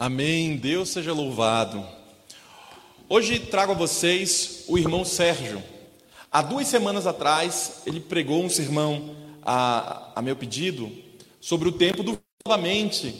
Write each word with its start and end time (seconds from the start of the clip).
Amém. 0.00 0.56
Deus 0.56 0.90
seja 0.90 1.12
louvado. 1.12 1.84
Hoje 3.08 3.40
trago 3.40 3.72
a 3.72 3.74
vocês 3.74 4.62
o 4.68 4.78
irmão 4.78 5.04
Sérgio. 5.04 5.60
Há 6.30 6.40
duas 6.40 6.68
semanas 6.68 7.04
atrás, 7.04 7.82
ele 7.84 7.98
pregou 7.98 8.44
um 8.44 8.48
sermão 8.48 9.16
a, 9.42 10.12
a 10.14 10.22
meu 10.22 10.36
pedido 10.36 10.88
sobre 11.40 11.68
o 11.68 11.72
tempo 11.72 12.04
do 12.04 12.16
novamente. 12.46 13.12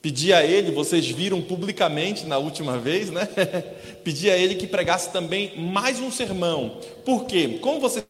Pedi 0.00 0.32
a 0.32 0.42
ele, 0.42 0.70
vocês 0.70 1.06
viram 1.06 1.42
publicamente 1.42 2.24
na 2.24 2.38
última 2.38 2.78
vez, 2.78 3.10
né? 3.10 3.26
Pedi 4.02 4.30
a 4.30 4.38
ele 4.38 4.54
que 4.54 4.66
pregasse 4.66 5.12
também 5.12 5.60
mais 5.60 6.00
um 6.00 6.10
sermão. 6.10 6.80
Por 7.04 7.26
quê? 7.26 7.58
Como 7.60 7.80
vocês 7.80 8.06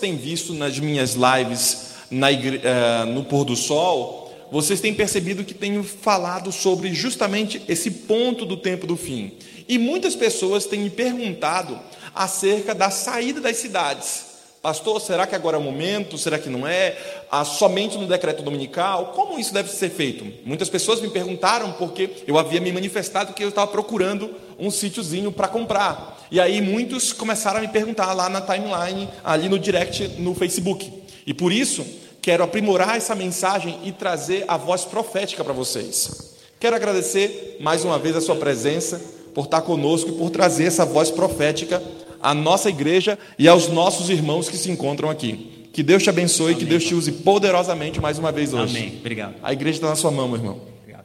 têm 0.00 0.16
visto 0.16 0.54
nas 0.54 0.78
minhas 0.78 1.14
lives 1.14 1.96
na 2.10 2.32
igre... 2.32 2.56
uh, 2.56 3.04
no 3.04 3.22
pôr 3.24 3.44
do 3.44 3.54
sol, 3.54 4.19
vocês 4.50 4.80
têm 4.80 4.94
percebido 4.94 5.44
que 5.44 5.54
tenho 5.54 5.82
falado 5.84 6.50
sobre 6.50 6.92
justamente 6.92 7.62
esse 7.68 7.90
ponto 7.90 8.44
do 8.44 8.56
tempo 8.56 8.86
do 8.86 8.96
fim. 8.96 9.32
E 9.68 9.78
muitas 9.78 10.16
pessoas 10.16 10.66
têm 10.66 10.80
me 10.80 10.90
perguntado 10.90 11.78
acerca 12.14 12.74
da 12.74 12.90
saída 12.90 13.40
das 13.40 13.56
cidades. 13.56 14.30
Pastor, 14.62 15.00
será 15.00 15.26
que 15.26 15.34
agora 15.34 15.56
é 15.56 15.60
o 15.60 15.62
momento? 15.62 16.18
Será 16.18 16.38
que 16.38 16.50
não 16.50 16.66
é? 16.66 16.94
Ah, 17.30 17.46
somente 17.46 17.96
no 17.96 18.06
decreto 18.06 18.42
dominical? 18.42 19.12
Como 19.14 19.38
isso 19.38 19.54
deve 19.54 19.70
ser 19.70 19.88
feito? 19.88 20.26
Muitas 20.44 20.68
pessoas 20.68 21.00
me 21.00 21.08
perguntaram 21.08 21.72
porque 21.72 22.10
eu 22.26 22.36
havia 22.36 22.60
me 22.60 22.70
manifestado 22.70 23.32
que 23.32 23.42
eu 23.42 23.48
estava 23.48 23.70
procurando 23.70 24.34
um 24.58 24.70
sítiozinho 24.70 25.32
para 25.32 25.48
comprar. 25.48 26.26
E 26.30 26.38
aí 26.38 26.60
muitos 26.60 27.10
começaram 27.10 27.58
a 27.58 27.62
me 27.62 27.68
perguntar 27.68 28.12
lá 28.12 28.28
na 28.28 28.42
timeline, 28.42 29.08
ali 29.24 29.48
no 29.48 29.58
direct 29.58 30.06
no 30.18 30.34
Facebook. 30.34 30.92
E 31.26 31.32
por 31.32 31.52
isso 31.52 31.86
quero 32.20 32.44
aprimorar 32.44 32.96
essa 32.96 33.14
mensagem 33.14 33.78
e 33.84 33.92
trazer 33.92 34.44
a 34.46 34.56
voz 34.56 34.84
profética 34.84 35.42
para 35.42 35.52
vocês. 35.52 36.36
Quero 36.58 36.76
agradecer 36.76 37.56
mais 37.60 37.84
uma 37.84 37.98
vez 37.98 38.14
a 38.14 38.20
sua 38.20 38.36
presença, 38.36 39.00
por 39.34 39.44
estar 39.44 39.62
conosco 39.62 40.10
e 40.10 40.12
por 40.12 40.30
trazer 40.30 40.64
essa 40.64 40.84
voz 40.84 41.10
profética 41.10 41.82
à 42.20 42.34
nossa 42.34 42.68
igreja 42.68 43.18
e 43.38 43.48
aos 43.48 43.68
nossos 43.68 44.10
irmãos 44.10 44.48
que 44.48 44.56
se 44.56 44.70
encontram 44.70 45.08
aqui. 45.08 45.68
Que 45.72 45.82
Deus 45.82 46.02
te 46.02 46.10
abençoe, 46.10 46.52
e 46.52 46.56
que 46.56 46.64
Deus 46.64 46.84
te 46.84 46.94
use 46.94 47.12
poderosamente 47.12 48.00
mais 48.00 48.18
uma 48.18 48.32
vez 48.32 48.52
hoje. 48.52 48.76
Amém. 48.76 48.96
Obrigado. 48.98 49.36
A 49.42 49.52
igreja 49.52 49.78
está 49.78 49.88
na 49.88 49.96
sua 49.96 50.10
mão, 50.10 50.28
meu 50.28 50.36
irmão. 50.36 50.60
Obrigado. 50.80 51.04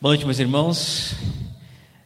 Boa 0.00 0.12
noite, 0.12 0.24
meus 0.24 0.38
irmãos. 0.38 1.14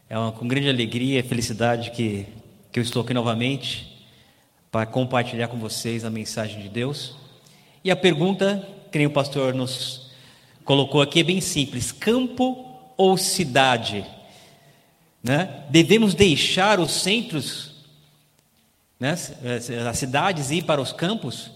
É 0.09 0.17
uma, 0.17 0.31
com 0.31 0.47
grande 0.47 0.67
alegria 0.67 1.19
e 1.19 1.23
felicidade 1.23 1.91
que, 1.91 2.25
que 2.71 2.79
eu 2.79 2.83
estou 2.83 3.03
aqui 3.03 3.13
novamente 3.13 4.05
para 4.71 4.85
compartilhar 4.85 5.47
com 5.47 5.57
vocês 5.57 6.03
a 6.03 6.09
mensagem 6.09 6.59
de 6.61 6.69
Deus. 6.69 7.20
E 7.83 7.89
a 7.89 7.95
pergunta, 7.95 8.67
que 8.91 8.97
nem 8.97 9.07
o 9.07 9.11
pastor 9.11 9.53
nos 9.53 10.11
colocou 10.63 11.01
aqui, 11.01 11.21
é 11.21 11.23
bem 11.23 11.41
simples: 11.41 11.91
campo 11.91 12.65
ou 12.95 13.17
cidade? 13.17 14.05
Né? 15.23 15.63
Devemos 15.69 16.13
deixar 16.13 16.79
os 16.79 16.91
centros, 16.91 17.71
né? 18.99 19.15
as 19.89 19.97
cidades 19.97 20.51
e 20.51 20.57
ir 20.57 20.63
para 20.63 20.81
os 20.81 20.93
campos? 20.93 21.51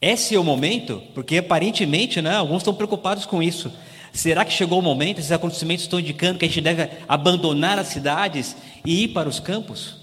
Esse 0.00 0.34
é 0.34 0.38
o 0.38 0.44
momento? 0.44 1.02
Porque 1.14 1.38
aparentemente 1.38 2.20
né, 2.20 2.34
alguns 2.34 2.58
estão 2.58 2.74
preocupados 2.74 3.24
com 3.24 3.42
isso. 3.42 3.72
Será 4.12 4.44
que 4.44 4.52
chegou 4.52 4.78
o 4.78 4.82
momento, 4.82 5.18
esses 5.18 5.32
acontecimentos 5.32 5.84
estão 5.84 5.98
indicando 5.98 6.38
que 6.38 6.44
a 6.44 6.48
gente 6.48 6.60
deve 6.60 6.88
abandonar 7.08 7.78
as 7.78 7.88
cidades 7.88 8.54
e 8.84 9.04
ir 9.04 9.08
para 9.08 9.28
os 9.28 9.40
campos? 9.40 9.96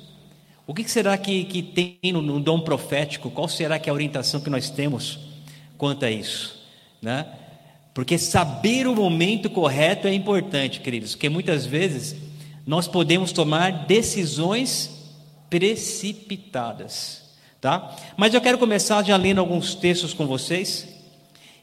O 0.65 0.73
que 0.73 0.89
será 0.89 1.17
que, 1.17 1.43
que 1.45 1.61
tem 1.61 2.11
no, 2.11 2.21
no 2.21 2.39
dom 2.39 2.59
profético? 2.61 3.29
Qual 3.29 3.47
será 3.47 3.77
que 3.77 3.89
é 3.89 3.91
a 3.91 3.93
orientação 3.93 4.41
que 4.41 4.49
nós 4.49 4.69
temos? 4.69 5.30
Quanto 5.81 6.05
a 6.05 6.11
isso, 6.11 6.63
né? 7.01 7.25
Porque 7.91 8.15
saber 8.15 8.85
o 8.85 8.95
momento 8.95 9.49
correto 9.49 10.07
é 10.07 10.13
importante, 10.13 10.79
queridos, 10.79 11.15
porque 11.15 11.27
muitas 11.27 11.65
vezes 11.65 12.15
nós 12.67 12.87
podemos 12.87 13.31
tomar 13.31 13.87
decisões 13.87 14.91
precipitadas, 15.49 17.23
tá? 17.59 17.95
Mas 18.15 18.31
eu 18.35 18.41
quero 18.41 18.59
começar 18.59 19.03
já 19.03 19.17
lendo 19.17 19.39
alguns 19.39 19.73
textos 19.73 20.13
com 20.13 20.27
vocês. 20.27 20.87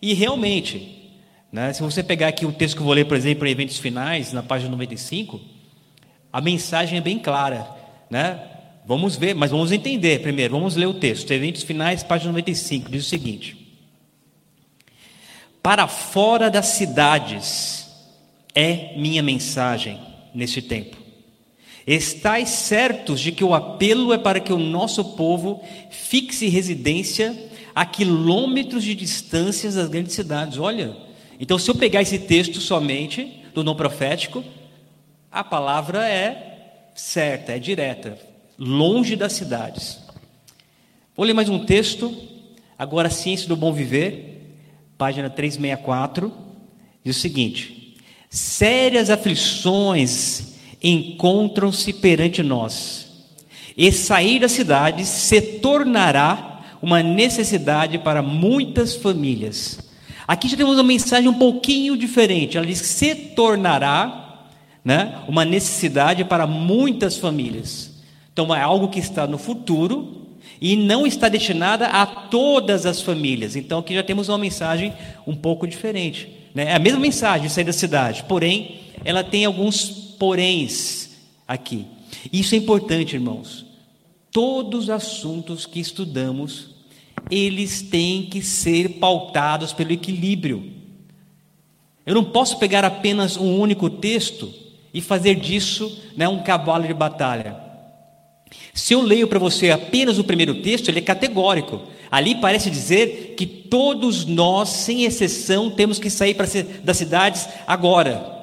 E 0.03 0.15
realmente, 0.15 1.13
né, 1.53 1.73
se 1.73 1.81
você 1.81 2.03
pegar 2.03 2.27
aqui 2.27 2.45
o 2.45 2.51
texto 2.51 2.75
que 2.75 2.81
eu 2.81 2.87
vou 2.87 2.95
ler, 2.95 3.05
por 3.05 3.17
exemplo, 3.17 3.47
em 3.47 3.53
eventos 3.53 3.79
finais, 3.79 4.33
na 4.33 4.43
página 4.43 4.69
95, 4.73 5.41
a 6.33 6.41
mensagem 6.41 6.99
é 6.99 7.01
bem 7.01 7.21
clara, 7.21 7.69
né? 8.11 8.41
Vamos 8.85 9.15
ver, 9.15 9.33
mas 9.33 9.53
vamos 9.53 9.71
entender 9.71 10.23
primeiro. 10.23 10.55
Vamos 10.55 10.75
ler 10.75 10.87
o 10.87 10.95
texto. 10.95 11.31
Eventos 11.31 11.63
finais, 11.63 12.03
página 12.03 12.33
95, 12.33 12.91
diz 12.91 13.07
o 13.07 13.09
seguinte: 13.09 13.58
para 15.69 15.87
fora 15.87 16.51
das 16.51 16.65
cidades 16.65 17.91
é 18.55 18.97
minha 18.97 19.23
mensagem 19.23 20.01
neste 20.35 20.63
tempo. 20.63 20.97
Estais 21.87 22.49
certos 22.49 23.21
de 23.21 23.33
que 23.33 23.45
o 23.45 23.53
apelo 23.53 24.15
é 24.15 24.17
para 24.17 24.41
que 24.41 24.51
o 24.51 24.59
nosso 24.59 25.05
povo 25.15 25.63
fixe 25.91 26.49
residência 26.49 27.37
a 27.75 27.85
quilômetros 27.85 28.83
de 28.83 28.95
distâncias 28.95 29.75
das 29.75 29.91
grandes 29.91 30.15
cidades. 30.15 30.57
Olha, 30.57 30.97
então 31.39 31.59
se 31.59 31.71
eu 31.71 31.75
pegar 31.75 32.01
esse 32.01 32.21
texto 32.21 32.63
somente 32.63 33.45
do 33.53 33.63
não 33.63 33.77
profético, 33.77 34.43
a 35.31 35.45
palavra 35.45 36.09
é 36.09 36.93
certa, 36.95 37.53
é 37.53 37.59
direta, 37.59 38.19
longe 38.59 39.15
das 39.17 39.35
cidades. 39.35 39.99
Vou 41.15 41.27
ler 41.27 41.35
mais 41.35 41.51
um 41.51 41.67
texto, 41.67 42.17
agora 42.79 43.11
Ciência 43.11 43.47
do 43.47 43.55
Bom 43.55 43.71
Viver, 43.71 44.38
página 44.99 45.31
364, 45.31 46.33
diz 47.05 47.17
o 47.17 47.21
seguinte: 47.21 47.97
Sérias 48.29 49.09
aflições 49.09 50.55
encontram-se 50.83 51.93
perante 51.93 52.43
nós, 52.43 53.09
e 53.77 53.91
sair 53.93 54.41
da 54.41 54.49
cidade 54.49 55.07
se 55.07 55.41
tornará 55.41 56.63
uma 56.83 57.03
necessidade 57.03 57.99
para 57.99 58.21
muitas 58.21 58.97
famílias. 58.97 59.79
Aqui 60.27 60.49
já 60.49 60.57
temos 60.57 60.75
uma 60.75 60.85
mensagem 60.85 61.29
um 61.29 61.35
pouquinho 61.35 61.97
diferente. 61.97 62.59
Ela 62.59 62.67
diz 62.67 62.81
que 62.81 62.87
se 62.87 63.15
tornará 63.15 64.47
né, 64.85 65.21
uma 65.27 65.45
necessidade 65.45 66.25
para 66.25 66.47
muitas 66.47 67.17
famílias. 67.17 67.91
Então 68.33 68.55
é 68.55 68.61
algo 68.61 68.89
que 68.89 69.01
está 69.01 69.27
no 69.27 69.39
futuro, 69.39 70.28
e 70.61 70.77
não 70.77 71.07
está 71.07 71.29
destinada 71.29 71.87
a 71.87 72.07
todas 72.07 72.87
as 72.87 73.01
famílias. 73.01 73.57
Então 73.57 73.79
aqui 73.79 73.95
já 73.95 74.03
temos 74.03 74.29
uma 74.29 74.39
mensagem 74.39 74.93
um 75.27 75.35
pouco 75.35 75.67
diferente. 75.67 76.29
Né? 76.55 76.65
É 76.65 76.75
a 76.75 76.79
mesma 76.79 76.99
mensagem 76.99 77.49
sair 77.49 77.65
da 77.65 77.73
cidade, 77.73 78.25
porém 78.29 78.81
ela 79.05 79.23
tem 79.23 79.45
alguns 79.45 79.85
poréns 80.19 81.11
aqui. 81.47 81.87
Isso 82.33 82.55
é 82.55 82.59
importante, 82.59 83.15
irmãos. 83.15 83.65
Todos 84.33 84.85
os 84.85 84.91
assuntos 84.91 85.67
que 85.67 85.81
estudamos, 85.81 86.71
eles 87.31 87.83
têm 87.83 88.27
que 88.27 88.43
ser 88.43 88.99
pautados 88.99 89.73
pelo 89.73 89.93
equilíbrio. 89.93 90.73
Eu 92.05 92.15
não 92.15 92.25
posso 92.25 92.59
pegar 92.59 92.85
apenas 92.85 93.37
um 93.37 93.59
único 93.59 93.89
texto 93.89 94.53
e 94.93 95.01
fazer 95.01 95.35
disso 95.37 96.03
né, 96.17 96.29
um 96.29 96.43
cavalo 96.43 96.87
de 96.87 96.95
batalha. 96.95 97.68
Se 98.73 98.95
eu 98.95 99.03
leio 99.03 99.29
para 99.29 99.39
você 99.39 99.71
apenas 99.71 100.19
o 100.19 100.25
primeiro 100.25 100.63
texto, 100.63 100.89
ele 100.89 100.99
é 100.99 101.03
categórico. 101.03 101.83
Ali 102.11 102.37
parece 102.37 102.71
dizer 102.71 103.35
que 103.37 103.45
todos 103.47 104.25
nós, 104.25 104.69
sem 104.69 105.05
exceção, 105.05 105.71
temos 105.71 105.99
que 105.99 106.09
sair 106.09 106.37
das 106.83 106.97
cidades 106.97 107.49
agora. 107.67 108.37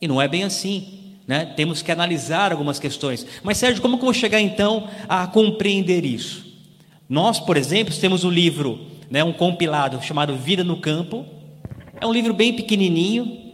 E 0.00 0.08
não 0.08 0.20
é 0.20 0.28
bem 0.28 0.44
assim. 0.44 0.96
Né? 1.26 1.52
Temos 1.56 1.82
que 1.82 1.90
analisar 1.90 2.52
algumas 2.52 2.78
questões. 2.78 3.26
Mas, 3.42 3.58
Sérgio, 3.58 3.82
como 3.82 3.96
que 3.96 4.02
eu 4.02 4.06
vou 4.06 4.14
chegar 4.14 4.40
então 4.40 4.88
a 5.08 5.26
compreender 5.26 6.04
isso? 6.04 6.46
Nós, 7.08 7.40
por 7.40 7.56
exemplo, 7.56 7.94
temos 7.94 8.24
um 8.24 8.30
livro, 8.30 8.80
né, 9.10 9.22
um 9.24 9.32
compilado 9.32 10.00
chamado 10.02 10.36
Vida 10.36 10.62
no 10.62 10.76
Campo. 10.76 11.26
É 12.00 12.06
um 12.06 12.12
livro 12.12 12.32
bem 12.32 12.52
pequenininho, 12.52 13.46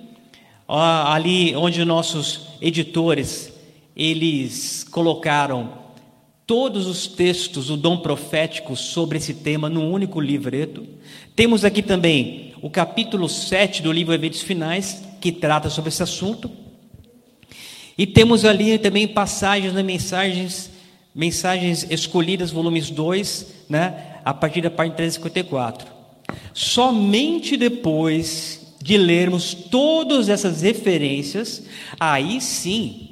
ali 0.69 1.54
onde 1.56 1.84
nossos 1.84 2.48
editores 2.60 3.53
eles 3.95 4.84
colocaram 4.84 5.81
todos 6.53 6.87
os 6.87 7.07
textos, 7.07 7.71
o 7.71 7.78
dom 7.78 7.97
profético 7.97 8.77
sobre 8.77 9.16
esse 9.16 9.33
tema 9.33 9.71
num 9.71 9.91
único 9.91 10.21
livreto. 10.21 10.87
Temos 11.34 11.65
aqui 11.65 11.81
também 11.81 12.53
o 12.60 12.69
capítulo 12.69 13.27
7 13.27 13.81
do 13.81 13.91
livro 13.91 14.13
Eventos 14.13 14.43
Finais, 14.43 15.03
que 15.19 15.33
trata 15.33 15.71
sobre 15.71 15.89
esse 15.89 16.03
assunto. 16.03 16.51
E 17.97 18.07
temos 18.07 18.45
ali 18.45 18.77
também 18.78 19.09
passagens, 19.09 19.72
né, 19.72 19.83
mensagens, 19.83 20.71
mensagens 21.15 21.87
escolhidas, 21.89 22.51
volumes 22.51 22.91
2, 22.91 23.47
né, 23.66 24.19
a 24.22 24.34
partir 24.34 24.60
da 24.60 24.71
página 24.71 24.97
354. 24.97 25.89
Somente 26.53 27.57
depois 27.57 28.75
de 28.78 28.99
lermos 28.99 29.54
todas 29.54 30.28
essas 30.28 30.60
referências, 30.60 31.63
aí 31.99 32.43
sim 32.43 33.09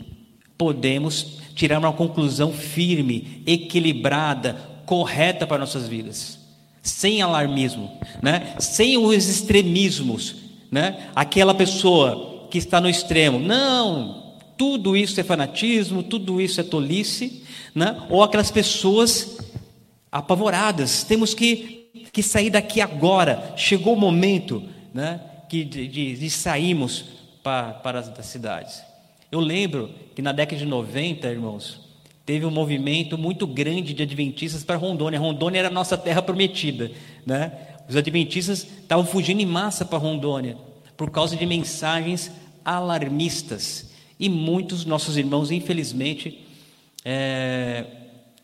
podemos 0.59 1.41
tirar 1.61 1.79
uma 1.79 1.93
conclusão 1.93 2.55
firme, 2.55 3.43
equilibrada, 3.47 4.57
correta 4.87 5.47
para 5.47 5.59
nossas 5.59 5.87
vidas, 5.87 6.39
sem 6.83 7.21
alarmismo, 7.21 8.01
né? 8.23 8.55
sem 8.59 8.97
os 8.97 9.29
extremismos. 9.29 10.37
Né? 10.73 11.11
Aquela 11.15 11.55
pessoa 11.55 12.49
que 12.51 12.57
está 12.57 12.81
no 12.81 12.89
extremo. 12.89 13.39
Não, 13.39 14.37
tudo 14.57 14.97
isso 14.97 15.21
é 15.21 15.23
fanatismo, 15.23 16.03
tudo 16.03 16.41
isso 16.41 16.62
é 16.62 16.65
tolice, 16.65 17.45
né? 17.75 18.06
ou 18.09 18.23
aquelas 18.23 18.51
pessoas 18.51 19.37
apavoradas, 20.11 21.05
temos 21.05 21.35
que, 21.35 21.91
que 22.11 22.23
sair 22.23 22.49
daqui 22.49 22.81
agora, 22.81 23.53
chegou 23.55 23.93
o 23.93 24.01
momento 24.01 24.63
né? 24.95 25.21
que 25.47 25.63
de, 25.63 25.87
de, 25.87 26.17
de 26.17 26.31
sairmos 26.31 27.05
para, 27.43 27.75
para 27.75 27.99
as 27.99 28.25
cidades. 28.25 28.90
Eu 29.31 29.41
lembro 29.41 29.91
que 30.15 30.23
na 30.23 30.32
década 30.32 30.59
de 30.59 30.67
90, 30.67 31.29
irmãos, 31.29 31.81
teve 32.27 32.44
um 32.44 32.50
movimento 32.50 33.17
muito 33.17 33.47
grande 33.47 33.94
de 33.94 34.03
adventistas 34.03 34.65
para 34.65 34.77
Rondônia. 34.77 35.19
Rondônia 35.19 35.61
era 35.61 35.69
a 35.69 35.73
nossa 35.73 35.97
terra 35.97 36.23
prometida, 36.23 36.91
né? 37.25 37.53
Os 37.88 37.97
adventistas 37.97 38.67
estavam 38.82 39.05
fugindo 39.05 39.41
em 39.41 39.47
massa 39.47 39.85
para 39.85 39.99
Rondônia 39.99 40.56
por 40.97 41.11
causa 41.11 41.37
de 41.37 41.47
mensagens 41.47 42.31
alarmistas. 42.65 43.91
E 44.19 44.29
muitos 44.29 44.85
nossos 44.85 45.17
irmãos, 45.17 45.50
infelizmente, 45.50 46.47
é, 47.05 47.85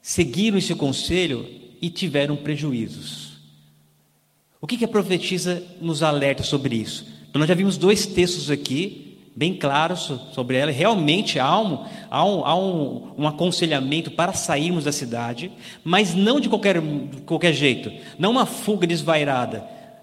seguiram 0.00 0.58
esse 0.58 0.74
conselho 0.74 1.46
e 1.80 1.90
tiveram 1.90 2.34
prejuízos. 2.34 3.36
O 4.60 4.66
que, 4.66 4.78
que 4.78 4.84
a 4.84 4.88
profetisa 4.88 5.62
nos 5.80 6.02
alerta 6.02 6.42
sobre 6.42 6.76
isso? 6.76 7.06
Então, 7.28 7.38
nós 7.38 7.48
já 7.48 7.54
vimos 7.54 7.76
dois 7.76 8.06
textos 8.06 8.50
aqui, 8.50 9.05
bem 9.36 9.52
claros 9.52 10.10
sobre 10.32 10.56
ela. 10.56 10.72
Realmente 10.72 11.38
há 11.38 11.60
um, 11.60 11.84
há 12.10 12.24
um, 12.24 12.44
há 12.46 12.56
um, 12.56 13.12
um 13.18 13.28
aconselhamento 13.28 14.10
para 14.10 14.32
sairmos 14.32 14.84
da 14.84 14.92
cidade, 14.92 15.52
mas 15.84 16.14
não 16.14 16.40
de 16.40 16.48
qualquer, 16.48 16.82
qualquer 17.26 17.52
jeito, 17.52 17.92
não 18.18 18.30
uma 18.30 18.46
fuga 18.46 18.86
desvairada, 18.86 19.60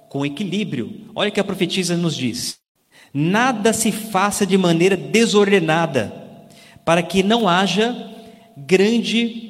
com 0.07 0.23
equilíbrio. 0.23 1.09
Olha 1.15 1.29
o 1.29 1.31
que 1.31 1.39
a 1.39 1.43
profetisa 1.43 1.97
nos 1.97 2.15
diz: 2.15 2.59
Nada 3.11 3.73
se 3.73 3.91
faça 3.91 4.45
de 4.45 4.55
maneira 4.55 4.95
desordenada, 4.95 6.13
para 6.85 7.01
que 7.01 7.23
não 7.23 7.49
haja 7.49 7.95
grande. 8.55 9.49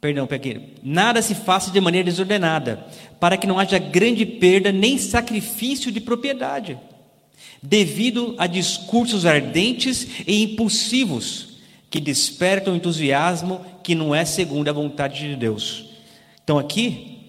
Perdão, 0.00 0.26
peguei. 0.26 0.74
Nada 0.82 1.22
se 1.22 1.34
faça 1.34 1.70
de 1.70 1.80
maneira 1.80 2.04
desordenada, 2.04 2.84
para 3.20 3.36
que 3.36 3.46
não 3.46 3.60
haja 3.60 3.78
grande 3.78 4.26
perda 4.26 4.72
nem 4.72 4.98
sacrifício 4.98 5.92
de 5.92 6.00
propriedade 6.00 6.76
devido 7.62 8.34
a 8.38 8.46
discursos 8.46 9.26
ardentes 9.26 10.06
e 10.26 10.42
impulsivos 10.42 11.56
que 11.90 12.00
despertam 12.00 12.76
entusiasmo 12.76 13.64
que 13.82 13.94
não 13.94 14.14
é 14.14 14.24
segundo 14.24 14.68
a 14.68 14.72
vontade 14.72 15.28
de 15.28 15.36
Deus. 15.36 15.86
Então 16.42 16.58
aqui 16.58 17.28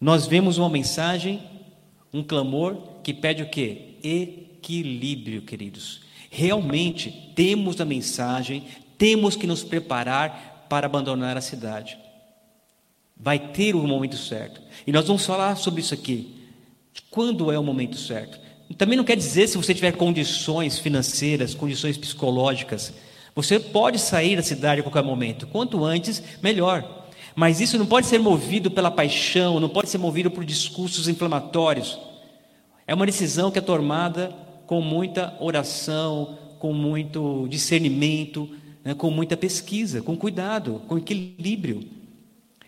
nós 0.00 0.26
vemos 0.26 0.58
uma 0.58 0.68
mensagem, 0.68 1.42
um 2.12 2.22
clamor 2.22 2.76
que 3.02 3.14
pede 3.14 3.42
o 3.42 3.48
quê? 3.48 3.94
Equilíbrio, 4.02 5.42
queridos. 5.42 6.00
Realmente 6.30 7.32
temos 7.34 7.80
a 7.80 7.84
mensagem, 7.84 8.64
temos 8.98 9.36
que 9.36 9.46
nos 9.46 9.62
preparar 9.62 10.66
para 10.68 10.86
abandonar 10.86 11.36
a 11.36 11.40
cidade. 11.40 11.96
Vai 13.16 13.38
ter 13.38 13.76
o 13.76 13.86
momento 13.86 14.16
certo. 14.16 14.60
E 14.86 14.92
nós 14.92 15.06
vamos 15.06 15.24
falar 15.24 15.56
sobre 15.56 15.80
isso 15.80 15.94
aqui. 15.94 16.34
Quando 17.10 17.52
é 17.52 17.58
o 17.58 17.62
momento 17.62 17.96
certo? 17.96 18.43
Também 18.76 18.96
não 18.96 19.04
quer 19.04 19.16
dizer 19.16 19.48
se 19.48 19.56
você 19.56 19.74
tiver 19.74 19.92
condições 19.92 20.78
financeiras, 20.78 21.54
condições 21.54 21.96
psicológicas, 21.96 22.92
você 23.34 23.58
pode 23.58 23.98
sair 23.98 24.36
da 24.36 24.42
cidade 24.42 24.80
a 24.80 24.84
qualquer 24.84 25.02
momento. 25.02 25.46
Quanto 25.46 25.84
antes, 25.84 26.22
melhor. 26.42 27.04
Mas 27.34 27.60
isso 27.60 27.76
não 27.76 27.86
pode 27.86 28.06
ser 28.06 28.18
movido 28.18 28.70
pela 28.70 28.90
paixão, 28.90 29.58
não 29.58 29.68
pode 29.68 29.88
ser 29.88 29.98
movido 29.98 30.30
por 30.30 30.44
discursos 30.44 31.08
inflamatórios. 31.08 31.98
É 32.86 32.94
uma 32.94 33.06
decisão 33.06 33.50
que 33.50 33.58
é 33.58 33.62
tomada 33.62 34.34
com 34.66 34.80
muita 34.80 35.36
oração, 35.40 36.38
com 36.58 36.72
muito 36.72 37.46
discernimento, 37.48 38.48
né, 38.84 38.94
com 38.94 39.10
muita 39.10 39.36
pesquisa, 39.36 40.00
com 40.00 40.16
cuidado, 40.16 40.82
com 40.86 40.96
equilíbrio, 40.96 41.82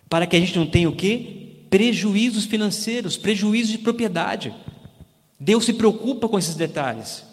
para 0.09 0.27
que 0.27 0.37
a 0.37 0.41
gente 0.41 0.59
não 0.59 0.67
tenha 0.67 0.89
o 0.89 0.97
quê? 0.97 1.65
Prejuízos 1.71 2.45
financeiros, 2.45 3.17
prejuízos 3.17 3.73
de 3.73 3.79
propriedade. 3.79 4.55
Deus 5.39 5.65
se 5.65 5.73
preocupa 5.73 6.29
com 6.29 6.39
esses 6.39 6.55
detalhes. 6.55 7.25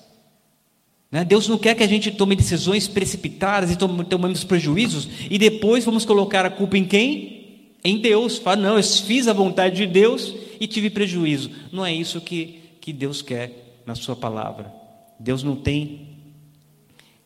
Né? 1.13 1.23
Deus 1.23 1.47
não 1.47 1.57
quer 1.57 1.75
que 1.75 1.83
a 1.83 1.87
gente 1.87 2.11
tome 2.11 2.35
decisões 2.35 2.87
precipitadas 2.87 3.71
e 3.71 3.77
tomemos 3.77 4.43
prejuízos 4.43 5.07
e 5.29 5.37
depois 5.37 5.85
vamos 5.85 6.05
colocar 6.05 6.45
a 6.45 6.49
culpa 6.49 6.77
em 6.77 6.85
quem? 6.85 7.69
Em 7.83 7.99
Deus. 7.99 8.37
Fala, 8.39 8.57
não, 8.57 8.77
eu 8.77 8.83
fiz 8.83 9.27
a 9.27 9.33
vontade 9.33 9.75
de 9.75 9.85
Deus 9.85 10.33
e 10.59 10.67
tive 10.67 10.89
prejuízo. 10.89 11.51
Não 11.71 11.85
é 11.85 11.93
isso 11.93 12.19
que, 12.19 12.61
que 12.81 12.91
Deus 12.91 13.21
quer 13.21 13.81
na 13.85 13.95
Sua 13.95 14.15
palavra. 14.15 14.73
Deus 15.19 15.43
não 15.43 15.55
tem, 15.55 16.07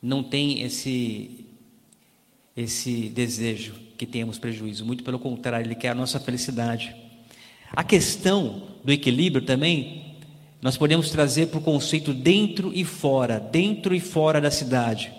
não 0.02 0.22
tem 0.22 0.62
esse, 0.64 1.46
esse 2.56 3.10
desejo 3.10 3.76
que 3.98 4.06
tenhamos 4.06 4.38
prejuízo. 4.38 4.86
Muito 4.86 5.04
pelo 5.04 5.18
contrário, 5.18 5.66
Ele 5.66 5.76
quer 5.76 5.90
a 5.90 5.96
nossa 5.96 6.20
felicidade. 6.20 6.94
A 7.72 7.84
questão 7.84 8.64
do 8.84 8.92
equilíbrio 8.92 9.46
também 9.46 10.07
nós 10.62 10.78
podemos 10.78 11.10
trazer 11.12 11.48
para 11.48 11.60
o 11.60 11.64
conceito 11.64 12.14
dentro 12.14 12.72
e 12.74 12.84
fora, 12.84 13.40
dentro 13.40 13.94
e 13.94 14.00
fora 14.00 14.42
da 14.42 14.50
cidade. 14.50 15.12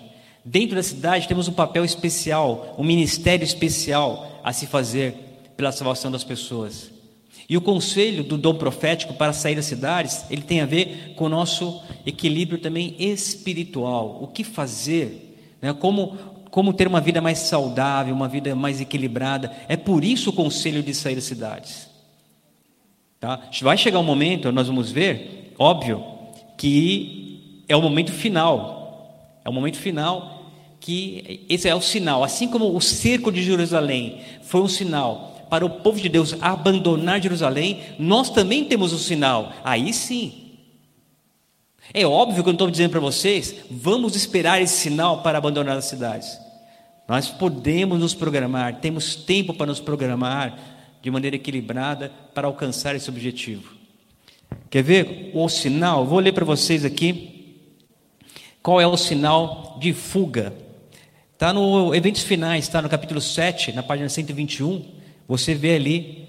Dentro 0.43 0.75
da 0.75 0.83
cidade 0.83 1.27
temos 1.27 1.47
um 1.47 1.53
papel 1.53 1.85
especial, 1.85 2.75
um 2.77 2.83
ministério 2.83 3.43
especial 3.43 4.41
a 4.43 4.51
se 4.51 4.67
fazer 4.67 5.13
pela 5.55 5.71
salvação 5.71 6.11
das 6.11 6.23
pessoas. 6.23 6.91
E 7.49 7.57
o 7.57 7.61
conselho 7.61 8.23
do 8.23 8.37
dom 8.37 8.53
profético 8.55 9.13
para 9.15 9.33
sair 9.33 9.55
das 9.55 9.65
cidades, 9.65 10.23
ele 10.29 10.43
tem 10.43 10.61
a 10.61 10.65
ver 10.67 11.13
com 11.15 11.25
o 11.25 11.29
nosso 11.29 11.81
equilíbrio 12.05 12.59
também 12.59 12.95
espiritual. 12.99 14.19
O 14.21 14.27
que 14.27 14.43
fazer, 14.43 15.57
né? 15.61 15.73
como, 15.73 16.15
como 16.51 16.73
ter 16.73 16.87
uma 16.87 17.01
vida 17.01 17.21
mais 17.21 17.39
saudável, 17.39 18.13
uma 18.13 18.27
vida 18.27 18.55
mais 18.55 18.79
equilibrada. 18.79 19.51
É 19.67 19.75
por 19.75 20.03
isso 20.03 20.29
o 20.29 20.33
conselho 20.33 20.83
de 20.83 20.93
sair 20.93 21.15
das 21.15 21.23
cidades. 21.23 21.88
Tá? 23.19 23.39
Vai 23.61 23.77
chegar 23.77 23.99
um 23.99 24.03
momento, 24.03 24.51
nós 24.51 24.67
vamos 24.67 24.91
ver, 24.91 25.53
óbvio, 25.57 26.03
que 26.57 27.63
é 27.67 27.75
o 27.75 27.81
momento 27.81 28.11
final. 28.11 29.39
É 29.43 29.49
o 29.49 29.53
momento 29.53 29.77
final 29.77 30.39
que 30.79 31.45
esse 31.49 31.67
é 31.67 31.75
o 31.75 31.81
sinal. 31.81 32.23
Assim 32.23 32.47
como 32.47 32.75
o 32.75 32.81
cerco 32.81 33.31
de 33.31 33.43
Jerusalém 33.43 34.21
foi 34.41 34.61
um 34.61 34.67
sinal 34.67 35.45
para 35.49 35.65
o 35.65 35.69
povo 35.69 35.99
de 35.99 36.07
Deus 36.07 36.35
abandonar 36.41 37.21
Jerusalém, 37.21 37.81
nós 37.97 38.29
também 38.29 38.65
temos 38.65 38.93
um 38.93 38.97
sinal. 38.97 39.51
Aí 39.63 39.91
sim. 39.91 40.45
É 41.93 42.05
óbvio 42.05 42.43
que 42.43 42.49
eu 42.49 42.53
estou 42.53 42.69
dizendo 42.69 42.91
para 42.91 42.99
vocês, 42.99 43.55
vamos 43.69 44.15
esperar 44.15 44.61
esse 44.61 44.77
sinal 44.77 45.23
para 45.23 45.39
abandonar 45.39 45.75
as 45.75 45.85
cidades. 45.85 46.39
Nós 47.07 47.29
podemos 47.29 47.99
nos 47.99 48.13
programar, 48.13 48.75
temos 48.75 49.15
tempo 49.15 49.55
para 49.55 49.65
nos 49.65 49.79
programar, 49.79 50.55
de 51.01 51.09
maneira 51.09 51.35
equilibrada 51.35 52.11
para 52.33 52.47
alcançar 52.47 52.95
esse 52.95 53.09
objetivo. 53.09 53.73
Quer 54.69 54.83
ver 54.83 55.31
o 55.33 55.47
sinal? 55.49 56.05
Vou 56.05 56.19
ler 56.19 56.33
para 56.33 56.45
vocês 56.45 56.85
aqui 56.85 57.57
qual 58.61 58.79
é 58.79 58.87
o 58.87 58.97
sinal 58.97 59.77
de 59.79 59.93
fuga. 59.93 60.53
Está 61.33 61.53
no 61.53 61.95
Eventos 61.95 62.23
Finais, 62.23 62.65
está 62.65 62.81
no 62.81 62.89
capítulo 62.89 63.21
7, 63.21 63.71
na 63.71 63.81
página 63.81 64.09
121. 64.09 64.85
Você 65.27 65.55
vê 65.55 65.75
ali 65.75 66.27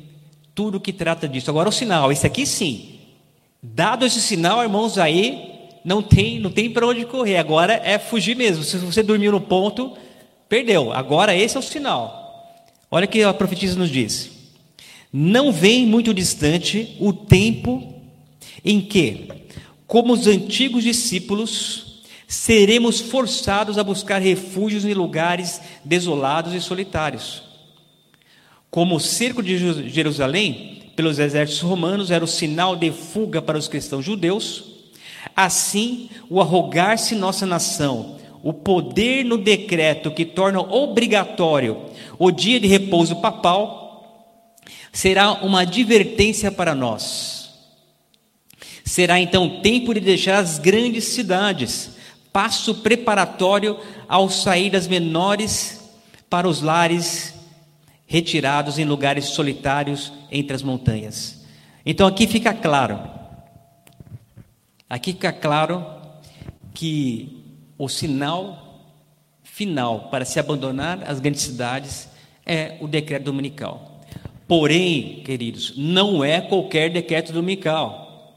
tudo 0.55 0.81
que 0.81 0.93
trata 0.93 1.29
disso. 1.29 1.51
Agora 1.51 1.69
o 1.69 1.73
sinal, 1.73 2.13
esse 2.13 2.27
aqui 2.27 2.47
sim. 2.47 3.01
Dado 3.63 4.07
esse 4.07 4.21
sinal, 4.21 4.63
irmãos, 4.63 4.97
aí 4.97 5.69
não 5.85 6.03
tem, 6.03 6.39
não 6.39 6.51
tem 6.51 6.71
para 6.71 6.87
onde 6.87 7.05
correr. 7.05 7.37
Agora 7.37 7.81
é 7.85 7.99
fugir 7.99 8.37
mesmo. 8.37 8.63
Se 8.63 8.79
você 8.79 9.03
dormiu 9.03 9.33
no 9.33 9.41
ponto, 9.41 9.97
perdeu. 10.49 10.93
Agora 10.93 11.35
esse 11.35 11.57
é 11.57 11.61
o 11.61 11.63
sinal. 11.63 12.65
Olha 12.91 13.05
o 13.05 13.09
que 13.09 13.23
a 13.23 13.35
profetisa 13.35 13.79
nos 13.79 13.91
diz. 13.91 14.40
Não 15.13 15.53
vem 15.53 15.87
muito 15.87 16.15
distante 16.15 16.97
o 17.01 17.13
tempo 17.13 17.95
em 18.65 18.81
que, 18.81 19.29
como 19.87 20.13
os 20.13 20.27
antigos 20.27 20.85
discípulos, 20.85 22.03
seremos 22.29 23.01
forçados 23.01 23.77
a 23.77 23.83
buscar 23.83 24.21
refúgios 24.21 24.85
em 24.85 24.95
lugares 24.95 25.61
desolados 25.85 26.55
e 26.55 26.61
solitários. 26.61 27.43
Como 28.71 28.95
o 28.95 29.01
cerco 29.01 29.43
de 29.43 29.59
Jerusalém 29.89 30.93
pelos 30.95 31.19
exércitos 31.19 31.63
romanos 31.63 32.11
era 32.13 32.25
o 32.25 32.29
sinal 32.29 32.77
de 32.77 32.93
fuga 32.93 33.43
para 33.43 33.59
os 33.59 33.67
cristãos 33.67 34.05
judeus, 34.05 34.65
assim 35.35 36.09
o 36.29 36.41
arrogar-se 36.41 37.17
nossa 37.17 37.45
nação, 37.45 38.17
o 38.45 38.53
poder 38.53 39.25
no 39.25 39.37
decreto 39.37 40.11
que 40.13 40.25
torna 40.25 40.61
obrigatório 40.61 41.87
o 42.17 42.31
dia 42.31 42.61
de 42.61 42.69
repouso 42.69 43.17
papal, 43.17 43.80
será 44.93 45.33
uma 45.33 45.63
advertência 45.63 46.51
para 46.51 46.75
nós. 46.75 47.51
Será 48.85 49.21
então 49.21 49.61
tempo 49.61 49.95
de 49.95 50.01
deixar 50.01 50.39
as 50.39 50.59
grandes 50.59 51.05
cidades, 51.05 51.91
passo 52.33 52.77
preparatório 52.77 53.79
ao 54.09 54.29
sair 54.29 54.71
das 54.71 54.89
menores 54.89 55.81
para 56.29 56.49
os 56.49 56.61
lares 56.61 57.35
retirados 58.07 58.79
em 58.79 58.85
lugares 58.85 59.27
solitários 59.27 60.13
entre 60.31 60.55
as 60.55 60.63
montanhas. 60.63 61.45
Então 61.87 62.07
aqui 62.07 62.27
fica 62.27 62.53
claro, 62.53 63.01
aqui 64.89 65.13
fica 65.13 65.33
claro 65.33 65.87
que 66.75 67.45
o 67.79 67.89
sinal 67.89 68.81
final 69.43 70.09
para 70.11 70.25
se 70.25 70.39
abandonar 70.41 71.03
as 71.09 71.21
grandes 71.21 71.43
cidades 71.43 72.09
é 72.45 72.77
o 72.81 72.89
decreto 72.89 73.25
dominical. 73.25 73.90
Porém, 74.51 75.23
queridos, 75.25 75.75
não 75.77 76.25
é 76.25 76.41
qualquer 76.41 76.91
decreto 76.91 77.33
dominical. 77.33 78.35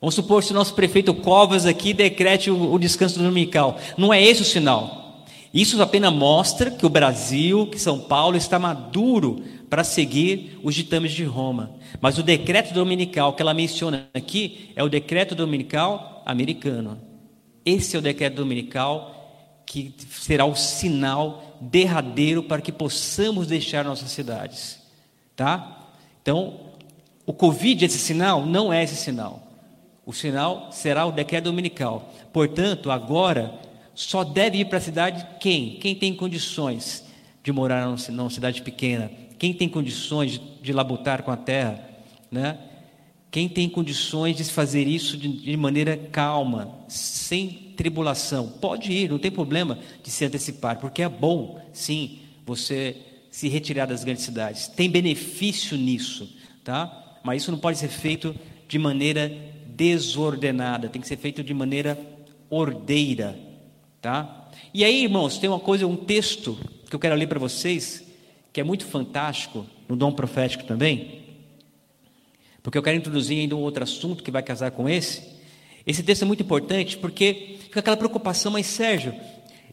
Vamos 0.00 0.14
supor 0.14 0.42
se 0.42 0.50
o 0.50 0.54
nosso 0.54 0.72
prefeito 0.72 1.12
Covas 1.12 1.66
aqui 1.66 1.92
decrete 1.92 2.50
o, 2.50 2.72
o 2.72 2.78
descanso 2.78 3.18
dominical. 3.18 3.78
Não 3.98 4.14
é 4.14 4.22
esse 4.22 4.40
o 4.40 4.46
sinal. 4.46 5.26
Isso 5.52 5.82
apenas 5.82 6.10
mostra 6.10 6.70
que 6.70 6.86
o 6.86 6.88
Brasil, 6.88 7.66
que 7.66 7.78
São 7.78 7.98
Paulo 8.00 8.38
está 8.38 8.58
maduro 8.58 9.42
para 9.68 9.84
seguir 9.84 10.58
os 10.62 10.74
ditames 10.74 11.12
de 11.12 11.24
Roma. 11.24 11.72
Mas 12.00 12.16
o 12.16 12.22
decreto 12.22 12.72
dominical 12.72 13.34
que 13.34 13.42
ela 13.42 13.52
menciona 13.52 14.08
aqui 14.14 14.70
é 14.74 14.82
o 14.82 14.88
decreto 14.88 15.34
dominical 15.34 16.22
americano. 16.24 16.98
Esse 17.62 17.94
é 17.94 17.98
o 17.98 18.02
decreto 18.02 18.36
dominical 18.36 19.62
que 19.66 19.94
será 20.08 20.46
o 20.46 20.56
sinal 20.56 21.58
derradeiro 21.60 22.42
para 22.42 22.62
que 22.62 22.72
possamos 22.72 23.48
deixar 23.48 23.84
nossas 23.84 24.10
cidades, 24.12 24.81
tá? 25.42 25.88
Então, 26.22 26.54
o 27.26 27.32
Covid 27.32 27.84
esse 27.84 27.98
sinal 27.98 28.46
não 28.46 28.72
é 28.72 28.84
esse 28.84 28.94
sinal. 28.94 29.42
O 30.06 30.12
sinal 30.12 30.68
será 30.70 31.04
o 31.04 31.10
decreto 31.10 31.44
dominical. 31.44 32.14
Portanto, 32.32 32.92
agora 32.92 33.52
só 33.92 34.22
deve 34.22 34.58
ir 34.58 34.66
para 34.66 34.78
a 34.78 34.80
cidade 34.80 35.26
quem? 35.40 35.80
Quem 35.80 35.96
tem 35.96 36.14
condições 36.14 37.04
de 37.42 37.50
morar 37.50 37.88
numa 38.10 38.30
cidade 38.30 38.62
pequena, 38.62 39.10
quem 39.36 39.52
tem 39.52 39.68
condições 39.68 40.40
de 40.62 40.72
labutar 40.72 41.24
com 41.24 41.32
a 41.32 41.36
terra, 41.36 41.88
né? 42.30 42.56
Quem 43.28 43.48
tem 43.48 43.68
condições 43.68 44.36
de 44.36 44.44
fazer 44.44 44.86
isso 44.86 45.16
de, 45.16 45.28
de 45.28 45.56
maneira 45.56 45.96
calma, 45.96 46.72
sem 46.86 47.72
tribulação, 47.76 48.46
pode 48.60 48.92
ir, 48.92 49.10
não 49.10 49.18
tem 49.18 49.30
problema 49.30 49.76
de 50.04 50.10
se 50.10 50.24
antecipar, 50.24 50.78
porque 50.78 51.02
é 51.02 51.08
bom, 51.08 51.60
sim, 51.72 52.20
você 52.46 52.96
se 53.32 53.48
retirar 53.48 53.86
das 53.86 54.04
grandes 54.04 54.24
cidades. 54.24 54.68
Tem 54.68 54.90
benefício 54.90 55.76
nisso, 55.76 56.30
tá? 56.62 57.18
Mas 57.24 57.42
isso 57.42 57.50
não 57.50 57.58
pode 57.58 57.78
ser 57.78 57.88
feito 57.88 58.36
de 58.68 58.78
maneira 58.78 59.32
desordenada, 59.66 60.90
tem 60.90 61.00
que 61.00 61.08
ser 61.08 61.16
feito 61.16 61.42
de 61.42 61.54
maneira 61.54 61.98
ordeira, 62.50 63.38
tá? 64.02 64.50
E 64.74 64.84
aí, 64.84 65.04
irmãos, 65.04 65.38
tem 65.38 65.48
uma 65.48 65.58
coisa, 65.58 65.86
um 65.86 65.96
texto 65.96 66.58
que 66.90 66.94
eu 66.94 67.00
quero 67.00 67.14
ler 67.14 67.26
para 67.26 67.38
vocês, 67.38 68.06
que 68.52 68.60
é 68.60 68.64
muito 68.64 68.84
fantástico, 68.84 69.66
no 69.88 69.96
dom 69.96 70.12
profético 70.12 70.64
também, 70.64 71.22
porque 72.62 72.76
eu 72.76 72.82
quero 72.82 72.98
introduzir 72.98 73.38
ainda 73.38 73.56
um 73.56 73.60
outro 73.60 73.82
assunto 73.82 74.22
que 74.22 74.30
vai 74.30 74.42
casar 74.42 74.72
com 74.72 74.86
esse. 74.86 75.22
Esse 75.86 76.02
texto 76.02 76.22
é 76.22 76.26
muito 76.26 76.42
importante 76.42 76.98
porque 76.98 77.56
fica 77.60 77.80
aquela 77.80 77.96
preocupação, 77.96 78.52
mas 78.52 78.66
Sérgio, 78.66 79.14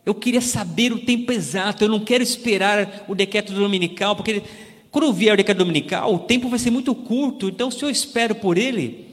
eu 0.09 0.15
queria 0.15 0.41
saber 0.41 0.91
o 0.91 0.99
tempo 0.99 1.31
exato, 1.31 1.83
eu 1.83 1.89
não 1.89 1.99
quero 1.99 2.23
esperar 2.23 3.05
o 3.07 3.13
decreto 3.13 3.53
dominical, 3.53 4.15
porque 4.15 4.41
quando 4.89 5.13
vier 5.13 5.33
o 5.33 5.37
decreto 5.37 5.59
dominical, 5.59 6.13
o 6.13 6.19
tempo 6.19 6.49
vai 6.49 6.57
ser 6.57 6.71
muito 6.71 6.95
curto, 6.95 7.47
então 7.47 7.69
se 7.69 7.83
eu 7.83 7.89
espero 7.89 8.33
por 8.33 8.57
ele, 8.57 9.07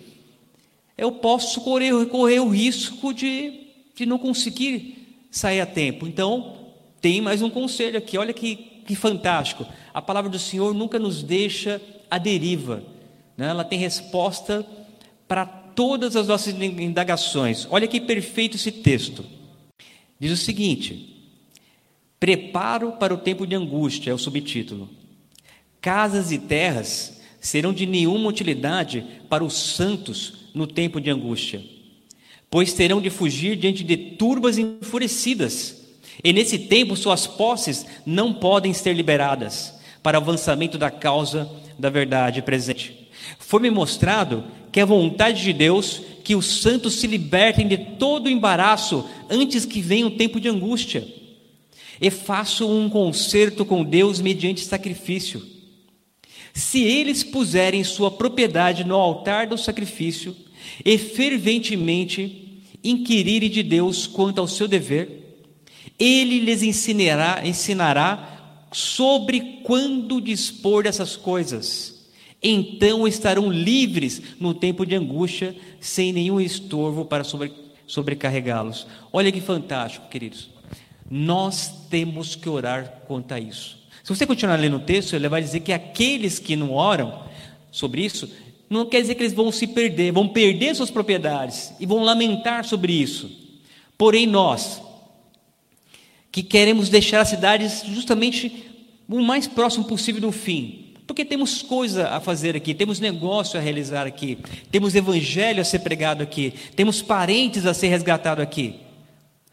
eu 0.97 1.13
posso 1.13 1.61
correr, 1.61 2.07
correr 2.07 2.41
o 2.41 2.49
risco 2.49 3.13
de, 3.13 3.67
de 3.95 4.07
não 4.07 4.19
conseguir 4.19 5.27
sair 5.31 5.61
a 5.61 5.67
tempo. 5.67 6.07
Então, 6.07 6.57
tem 7.01 7.21
mais 7.21 7.43
um 7.43 7.51
conselho 7.51 7.99
aqui, 7.99 8.17
olha 8.17 8.33
que 8.33 8.75
que 8.87 8.95
fantástico. 8.95 9.67
A 9.93 10.01
palavra 10.01 10.31
do 10.31 10.39
Senhor 10.39 10.73
nunca 10.73 10.99
nos 10.99 11.23
deixa 11.23 11.83
à 12.11 12.19
deriva. 12.19 12.83
Né? 13.37 13.49
Ela 13.49 13.65
tem 13.65 13.79
resposta 13.79 14.65
para 15.27 15.45
todas 15.45 16.15
as 16.15 16.29
nossas 16.29 16.55
indagações. 16.55 17.67
Olha 17.69 17.89
que 17.89 18.01
perfeito 18.01 18.57
esse 18.57 18.71
texto. 18.71 19.36
Diz 20.19 20.33
o 20.33 20.37
seguinte: 20.37 21.17
Preparo 22.19 22.93
para 22.93 23.15
o 23.15 23.19
tempo 23.19 23.47
de 23.47 23.55
angústia, 23.55 24.11
é 24.11 24.15
o 24.15 24.19
subtítulo. 24.19 24.89
Casas 25.81 26.33
e 26.33 26.39
terras 26.39 27.21
serão 27.41 27.73
de 27.73 27.87
nenhuma 27.87 28.29
utilidade 28.29 29.05
para 29.29 29.45
os 29.45 29.55
santos 29.55 30.47
no 30.55 30.67
tempo 30.67 31.01
de 31.01 31.11
angústia, 31.11 31.63
pois 32.51 32.73
terão 32.73 33.01
de 33.01 33.11
fugir 33.11 33.57
diante 33.57 33.85
de 33.85 33.97
turbas 33.97 34.59
enfurecidas 34.59 35.87
e 36.23 36.33
nesse 36.33 36.59
tempo, 36.59 36.97
suas 36.97 37.27
posses 37.27 37.87
não 38.05 38.33
podem 38.33 38.73
ser 38.73 38.95
liberadas 38.95 39.75
para 40.03 40.19
avançamento 40.19 40.79
da 40.79 40.91
causa 40.91 41.51
da 41.79 41.91
verdade 41.91 42.43
presente. 42.43 43.09
Foi-me 43.39 43.71
mostrado 43.71 44.45
que 44.73 44.81
a 44.81 44.87
vontade 44.87 45.43
de 45.43 45.53
Deus 45.53 46.03
que 46.27 46.35
os 46.35 46.61
santos 46.61 46.95
se 46.95 47.07
libertem 47.07 47.69
de 47.69 47.79
todo 47.79 48.29
embaraço 48.29 49.09
antes 49.31 49.65
que 49.65 49.81
venha 49.81 50.09
o 50.09 50.17
tempo 50.17 50.41
de 50.41 50.49
angústia. 50.49 51.07
E 52.01 52.11
faço 52.11 52.69
um 52.69 52.91
concerto 52.91 53.65
com 53.65 53.85
Deus 53.85 54.21
mediante 54.21 54.65
sacrifício. 54.65 55.41
Se 56.53 56.83
eles 56.83 57.23
puserem 57.23 57.85
sua 57.85 58.11
propriedade 58.11 58.83
no 58.83 58.97
altar 58.97 59.47
do 59.47 59.57
sacrifício 59.57 60.35
e 60.85 60.99
ferventemente 60.99 62.61
inquirirem 62.83 63.49
de 63.49 63.63
Deus 63.63 64.09
quanto 64.09 64.41
ao 64.41 64.49
seu 64.49 64.67
dever, 64.67 65.45
ele 65.97 66.41
lhes 66.41 66.61
ensinará, 66.61 67.47
ensinará 67.47 68.67
sobre 68.73 69.61
quando 69.63 70.21
dispor 70.21 70.83
dessas 70.83 71.15
coisas. 71.15 71.96
Então 72.43 73.07
estarão 73.09 73.51
livres 73.51 74.23
no 74.39 74.55
tempo 74.55 74.85
de 74.85 74.95
angústia, 74.95 75.57
sem 75.81 76.13
nenhum 76.13 76.41
estorvo 76.41 77.05
para 77.05 77.25
sobre, 77.25 77.53
sobrecarregá-los. 77.87 78.87
Olha 79.13 79.33
que 79.33 79.41
fantástico, 79.41 80.09
queridos. 80.09 80.51
Nós 81.11 81.73
temos 81.89 82.35
que 82.35 82.49
orar 82.49 83.03
quanto 83.07 83.33
a 83.33 83.41
isso. 83.41 83.79
Se 84.03 84.15
você 84.15 84.27
continuar 84.27 84.57
lendo 84.57 84.77
o 84.77 84.81
texto, 84.81 85.15
ele 85.15 85.29
vai 85.29 85.43
dizer 85.43 85.61
que 85.61 85.73
aqueles 85.73 86.39
que 86.39 86.55
não 86.55 86.73
oram 86.73 87.25
sobre 87.73 88.05
isso, 88.05 88.31
não 88.69 88.87
quer 88.87 89.01
dizer 89.01 89.15
que 89.15 89.23
eles 89.23 89.33
vão 89.33 89.51
se 89.51 89.67
perder, 89.67 90.13
vão 90.13 90.29
perder 90.29 90.75
suas 90.75 90.91
propriedades 90.91 91.73
e 91.81 91.87
vão 91.87 92.03
lamentar 92.03 92.65
sobre 92.65 92.93
isso. 92.93 93.31
Porém, 93.99 94.27
nós, 94.27 94.83
que 96.31 96.43
queremos 96.43 96.89
deixar 96.89 97.21
as 97.21 97.29
cidades 97.29 97.83
justamente 97.87 98.65
o 99.09 99.21
mais 99.21 99.47
próximo 99.47 99.85
possível 99.85 100.21
do 100.21 100.33
fim. 100.33 100.86
Porque 101.07 101.25
temos 101.25 101.63
coisa 101.63 102.09
a 102.09 102.21
fazer 102.21 102.57
aqui, 102.57 102.75
temos 102.75 102.99
negócio 102.99 103.59
a 103.59 103.63
realizar 103.63 104.07
aqui, 104.07 104.39
temos 104.71 104.95
evangelho 104.95 105.61
a 105.61 105.65
ser 105.65 105.79
pregado 105.79 106.23
aqui, 106.23 106.53
temos 106.75 107.01
parentes 107.01 107.65
a 107.65 107.73
ser 107.73 107.89
resgatado 107.89 108.43
aqui. 108.43 108.81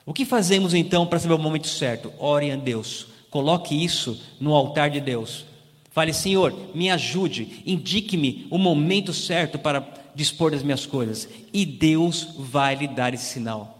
O 0.05 0.13
que 0.13 0.25
fazemos 0.25 0.74
então 0.74 1.05
para 1.05 1.19
saber 1.19 1.36
o 1.36 1.39
momento 1.39 1.67
certo? 1.67 2.12
Ore 2.17 2.51
a 2.51 2.55
Deus, 2.55 3.07
coloque 3.29 3.75
isso 3.75 4.19
no 4.39 4.53
altar 4.53 4.89
de 4.89 5.00
Deus. 5.00 5.45
Fale, 5.91 6.12
Senhor, 6.12 6.53
me 6.74 6.89
ajude, 6.89 7.62
indique-me 7.65 8.48
o 8.50 8.57
momento 8.57 9.13
certo 9.13 9.60
para 9.60 9.88
dispor 10.15 10.51
das 10.51 10.63
minhas 10.63 10.88
coisas, 10.88 11.29
e 11.53 11.65
Deus 11.65 12.29
vai 12.38 12.75
lhe 12.75 12.88
dar 12.88 13.13
esse 13.13 13.25
sinal. 13.25 13.79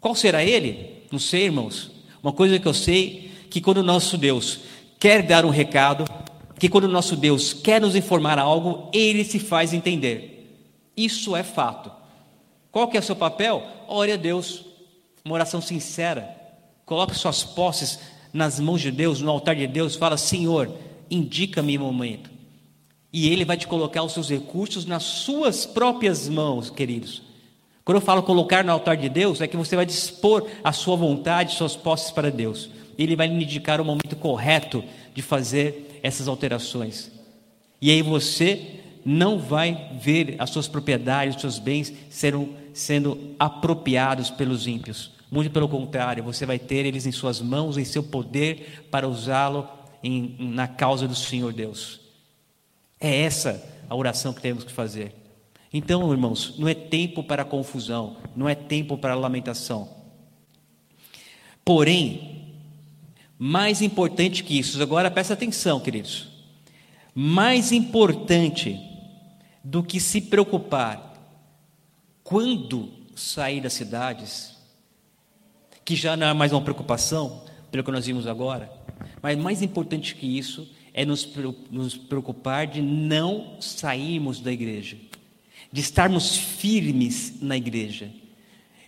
Qual 0.00 0.14
será 0.14 0.44
ele? 0.44 1.02
Não 1.10 1.18
sei, 1.18 1.44
irmãos. 1.44 1.90
Uma 2.22 2.32
coisa 2.32 2.58
que 2.58 2.66
eu 2.66 2.74
sei 2.74 3.32
que 3.50 3.60
quando 3.60 3.78
o 3.78 3.82
nosso 3.82 4.16
Deus 4.16 4.60
quer 4.98 5.22
dar 5.22 5.44
um 5.44 5.50
recado, 5.50 6.04
que 6.58 6.68
quando 6.68 6.88
nosso 6.88 7.16
Deus 7.16 7.52
quer 7.52 7.80
nos 7.80 7.96
informar 7.96 8.38
algo, 8.38 8.88
ele 8.92 9.24
se 9.24 9.38
faz 9.38 9.72
entender. 9.72 10.58
Isso 10.96 11.34
é 11.34 11.42
fato. 11.42 11.90
Qual 12.70 12.88
que 12.88 12.96
é 12.96 13.00
o 13.00 13.02
seu 13.02 13.16
papel? 13.16 13.62
Ore 13.88 14.12
a 14.12 14.16
Deus. 14.16 14.64
Uma 15.24 15.34
oração 15.34 15.60
sincera. 15.60 16.28
Coloque 16.84 17.14
suas 17.14 17.42
posses 17.42 17.98
nas 18.32 18.58
mãos 18.60 18.80
de 18.80 18.90
Deus, 18.90 19.20
no 19.20 19.30
altar 19.30 19.56
de 19.56 19.66
Deus, 19.66 19.96
fala: 19.96 20.16
"Senhor, 20.16 20.70
indica-me 21.10 21.78
o 21.78 21.80
momento". 21.80 22.30
E 23.12 23.28
ele 23.28 23.44
vai 23.44 23.56
te 23.56 23.66
colocar 23.66 24.02
os 24.02 24.12
seus 24.12 24.28
recursos 24.28 24.84
nas 24.84 25.04
suas 25.04 25.64
próprias 25.64 26.28
mãos, 26.28 26.68
queridos. 26.68 27.22
Quando 27.84 27.98
eu 27.98 28.02
falo 28.02 28.22
colocar 28.22 28.64
no 28.64 28.72
altar 28.72 28.96
de 28.96 29.08
Deus, 29.08 29.40
é 29.40 29.46
que 29.46 29.56
você 29.56 29.76
vai 29.76 29.86
dispor 29.86 30.48
a 30.64 30.72
sua 30.72 30.96
vontade, 30.96 31.54
suas 31.54 31.76
posses 31.76 32.10
para 32.10 32.30
Deus. 32.30 32.70
Ele 32.98 33.16
vai 33.16 33.26
lhe 33.26 33.42
indicar 33.42 33.80
o 33.80 33.84
momento 33.84 34.16
correto 34.16 34.84
de 35.14 35.22
fazer 35.22 36.00
essas 36.02 36.28
alterações. 36.28 37.10
E 37.80 37.90
aí 37.90 38.02
você 38.02 38.80
não 39.04 39.38
vai 39.38 39.98
ver 40.00 40.36
as 40.38 40.50
suas 40.50 40.66
propriedades, 40.66 41.34
os 41.34 41.40
seus 41.40 41.58
bens 41.58 41.92
sendo, 42.08 42.54
sendo 42.72 43.34
apropriados 43.38 44.30
pelos 44.30 44.66
ímpios. 44.66 45.12
Muito 45.30 45.50
pelo 45.50 45.68
contrário, 45.68 46.22
você 46.22 46.46
vai 46.46 46.58
ter 46.58 46.86
eles 46.86 47.06
em 47.06 47.12
suas 47.12 47.40
mãos, 47.40 47.76
em 47.76 47.84
seu 47.84 48.02
poder, 48.02 48.86
para 48.90 49.08
usá-lo 49.08 49.68
na 50.38 50.68
causa 50.68 51.08
do 51.08 51.14
Senhor 51.14 51.52
Deus. 51.52 52.00
É 53.00 53.22
essa 53.22 53.62
a 53.88 53.94
oração 53.94 54.32
que 54.32 54.40
temos 54.40 54.64
que 54.64 54.72
fazer. 54.72 55.14
Então, 55.72 56.10
irmãos, 56.12 56.54
não 56.56 56.68
é 56.68 56.74
tempo 56.74 57.22
para 57.22 57.44
confusão, 57.44 58.16
não 58.36 58.48
é 58.48 58.54
tempo 58.54 58.96
para 58.96 59.14
lamentação. 59.14 59.88
Porém, 61.64 62.33
mais 63.38 63.82
importante 63.82 64.44
que 64.44 64.58
isso, 64.58 64.80
agora 64.82 65.10
presta 65.10 65.34
atenção, 65.34 65.80
queridos. 65.80 66.28
Mais 67.14 67.72
importante 67.72 68.80
do 69.62 69.82
que 69.82 70.00
se 70.00 70.20
preocupar 70.20 71.14
quando 72.22 72.90
sair 73.14 73.60
das 73.60 73.72
cidades, 73.72 74.56
que 75.84 75.94
já 75.94 76.16
não 76.16 76.26
é 76.26 76.32
mais 76.32 76.52
uma 76.52 76.62
preocupação, 76.62 77.44
pelo 77.70 77.84
que 77.84 77.90
nós 77.90 78.06
vimos 78.06 78.26
agora. 78.26 78.70
Mas 79.20 79.36
mais 79.36 79.62
importante 79.62 80.14
que 80.14 80.38
isso 80.38 80.68
é 80.92 81.04
nos, 81.04 81.28
nos 81.70 81.96
preocupar 81.96 82.66
de 82.66 82.80
não 82.80 83.56
sairmos 83.60 84.40
da 84.40 84.52
igreja, 84.52 84.96
de 85.72 85.80
estarmos 85.80 86.36
firmes 86.36 87.40
na 87.42 87.56
igreja. 87.56 88.10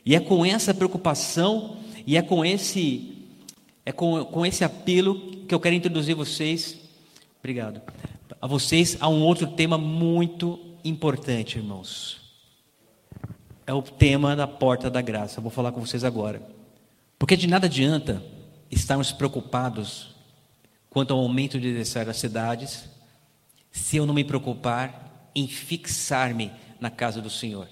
E 0.04 0.14
é 0.14 0.20
com 0.20 0.46
essa 0.46 0.72
preocupação 0.72 1.78
e 2.06 2.16
é 2.16 2.22
com 2.22 2.44
esse 2.44 3.15
é 3.86 3.92
com, 3.92 4.24
com 4.24 4.44
esse 4.44 4.64
apelo 4.64 5.46
que 5.46 5.54
eu 5.54 5.60
quero 5.60 5.76
introduzir 5.76 6.16
vocês, 6.16 6.76
obrigado, 7.38 7.80
a 8.42 8.46
vocês 8.48 8.96
a 8.98 9.08
um 9.08 9.22
outro 9.22 9.46
tema 9.46 9.78
muito 9.78 10.58
importante, 10.84 11.58
irmãos. 11.58 12.20
É 13.64 13.72
o 13.72 13.80
tema 13.80 14.34
da 14.34 14.46
porta 14.46 14.90
da 14.90 15.00
graça. 15.00 15.38
Eu 15.38 15.42
vou 15.42 15.50
falar 15.50 15.70
com 15.72 15.80
vocês 15.80 16.04
agora. 16.04 16.42
Porque 17.18 17.36
de 17.36 17.46
nada 17.46 17.66
adianta 17.66 18.22
estarmos 18.70 19.12
preocupados 19.12 20.14
quanto 20.90 21.12
ao 21.12 21.20
aumento 21.20 21.60
de 21.60 21.74
das 21.74 22.16
cidades, 22.16 22.88
se 23.70 23.96
eu 23.96 24.06
não 24.06 24.14
me 24.14 24.24
preocupar 24.24 25.30
em 25.34 25.46
fixar-me 25.46 26.50
na 26.80 26.90
casa 26.90 27.20
do 27.20 27.30
Senhor. 27.30 27.68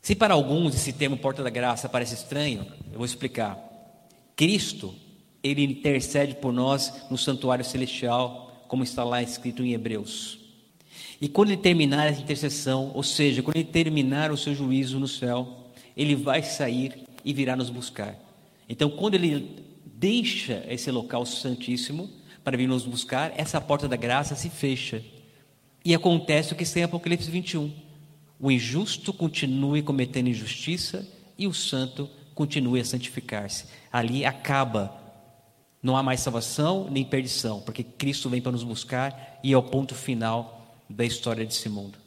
Se 0.00 0.14
para 0.14 0.34
alguns 0.34 0.74
esse 0.74 0.92
termo 0.92 1.16
porta 1.16 1.42
da 1.42 1.50
graça 1.50 1.88
parece 1.88 2.14
estranho, 2.14 2.66
eu 2.90 2.98
vou 2.98 3.04
explicar. 3.04 3.58
Cristo, 4.36 4.94
ele 5.42 5.62
intercede 5.64 6.34
por 6.34 6.52
nós 6.52 7.06
no 7.10 7.18
santuário 7.18 7.64
celestial, 7.64 8.64
como 8.68 8.82
está 8.84 9.04
lá 9.04 9.22
escrito 9.22 9.62
em 9.62 9.72
Hebreus. 9.72 10.38
E 11.20 11.28
quando 11.28 11.50
ele 11.50 11.60
terminar 11.60 12.06
essa 12.06 12.20
intercessão, 12.20 12.92
ou 12.94 13.02
seja, 13.02 13.42
quando 13.42 13.56
ele 13.56 13.64
terminar 13.64 14.30
o 14.30 14.36
seu 14.36 14.54
juízo 14.54 15.00
no 15.00 15.08
céu, 15.08 15.70
ele 15.96 16.14
vai 16.14 16.42
sair 16.42 17.04
e 17.24 17.32
virá 17.32 17.56
nos 17.56 17.70
buscar. 17.70 18.16
Então, 18.68 18.88
quando 18.88 19.14
ele 19.14 19.64
deixa 19.84 20.64
esse 20.68 20.90
local 20.90 21.26
santíssimo 21.26 22.08
para 22.44 22.56
vir 22.56 22.68
nos 22.68 22.84
buscar, 22.84 23.32
essa 23.36 23.60
porta 23.60 23.88
da 23.88 23.96
graça 23.96 24.36
se 24.36 24.48
fecha. 24.48 25.02
E 25.84 25.94
acontece 25.94 26.52
o 26.52 26.56
que 26.56 26.62
está 26.62 26.80
em 26.80 26.84
Apocalipse 26.84 27.30
21. 27.30 27.72
O 28.38 28.50
injusto 28.50 29.12
continue 29.12 29.82
cometendo 29.82 30.28
injustiça 30.28 31.06
e 31.36 31.46
o 31.46 31.54
santo 31.54 32.08
continue 32.34 32.80
a 32.80 32.84
santificar-se. 32.84 33.64
Ali 33.92 34.24
acaba. 34.24 34.97
Não 35.82 35.96
há 35.96 36.02
mais 36.02 36.20
salvação 36.20 36.88
nem 36.90 37.04
perdição, 37.04 37.60
porque 37.60 37.84
Cristo 37.84 38.28
vem 38.28 38.40
para 38.40 38.52
nos 38.52 38.64
buscar 38.64 39.38
e 39.42 39.52
é 39.52 39.56
o 39.56 39.62
ponto 39.62 39.94
final 39.94 40.76
da 40.88 41.04
história 41.04 41.44
desse 41.44 41.68
mundo. 41.68 41.98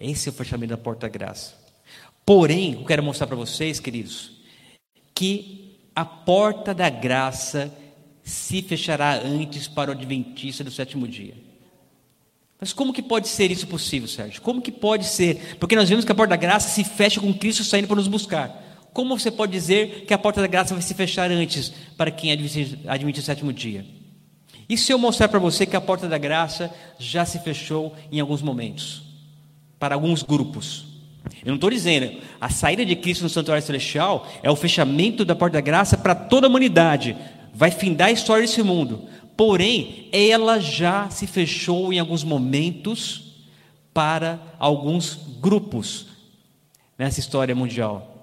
Esse 0.00 0.28
é 0.28 0.32
o 0.32 0.34
fechamento 0.34 0.70
da 0.70 0.76
porta 0.76 1.06
da 1.06 1.08
graça. 1.08 1.54
Porém, 2.24 2.74
eu 2.74 2.84
quero 2.84 3.02
mostrar 3.02 3.26
para 3.26 3.36
vocês, 3.36 3.80
queridos, 3.80 4.32
que 5.14 5.76
a 5.94 6.04
porta 6.04 6.74
da 6.74 6.88
graça 6.88 7.72
se 8.22 8.62
fechará 8.62 9.14
antes 9.18 9.66
para 9.66 9.90
o 9.90 9.94
adventista 9.94 10.62
do 10.62 10.70
sétimo 10.70 11.08
dia. 11.08 11.34
Mas 12.60 12.72
como 12.72 12.92
que 12.92 13.02
pode 13.02 13.28
ser 13.28 13.50
isso 13.50 13.66
possível, 13.66 14.08
Sérgio? 14.08 14.42
Como 14.42 14.60
que 14.60 14.72
pode 14.72 15.06
ser? 15.06 15.56
Porque 15.58 15.76
nós 15.76 15.88
vemos 15.88 16.04
que 16.04 16.12
a 16.12 16.14
porta 16.14 16.30
da 16.30 16.36
graça 16.36 16.68
se 16.68 16.84
fecha 16.84 17.20
com 17.20 17.32
Cristo 17.32 17.64
saindo 17.64 17.86
para 17.86 17.96
nos 17.96 18.08
buscar. 18.08 18.67
Como 18.92 19.18
você 19.18 19.30
pode 19.30 19.52
dizer 19.52 20.04
que 20.06 20.14
a 20.14 20.18
porta 20.18 20.40
da 20.40 20.46
graça 20.46 20.74
vai 20.74 20.82
se 20.82 20.94
fechar 20.94 21.30
antes 21.30 21.72
para 21.96 22.10
quem 22.10 22.32
admite 22.32 23.20
o 23.20 23.22
sétimo 23.22 23.52
dia? 23.52 23.84
E 24.68 24.76
se 24.76 24.92
eu 24.92 24.98
mostrar 24.98 25.28
para 25.28 25.38
você 25.38 25.64
que 25.64 25.76
a 25.76 25.80
porta 25.80 26.08
da 26.08 26.18
graça 26.18 26.70
já 26.98 27.24
se 27.24 27.38
fechou 27.38 27.94
em 28.12 28.20
alguns 28.20 28.42
momentos, 28.42 29.02
para 29.78 29.94
alguns 29.94 30.22
grupos? 30.22 30.84
Eu 31.42 31.48
não 31.48 31.54
estou 31.54 31.70
dizendo, 31.70 32.20
a 32.40 32.50
saída 32.50 32.84
de 32.84 32.96
Cristo 32.96 33.22
no 33.22 33.30
santuário 33.30 33.64
celestial 33.64 34.26
é 34.42 34.50
o 34.50 34.56
fechamento 34.56 35.24
da 35.24 35.34
porta 35.34 35.54
da 35.54 35.60
graça 35.60 35.96
para 35.96 36.14
toda 36.14 36.46
a 36.46 36.50
humanidade. 36.50 37.16
Vai 37.54 37.70
findar 37.70 38.08
a 38.08 38.12
história 38.12 38.42
desse 38.42 38.62
mundo. 38.62 39.08
Porém, 39.36 40.08
ela 40.12 40.58
já 40.58 41.08
se 41.10 41.26
fechou 41.26 41.92
em 41.92 41.98
alguns 41.98 42.24
momentos 42.24 43.36
para 43.94 44.40
alguns 44.58 45.18
grupos 45.40 46.06
nessa 46.98 47.20
história 47.20 47.54
mundial. 47.54 48.17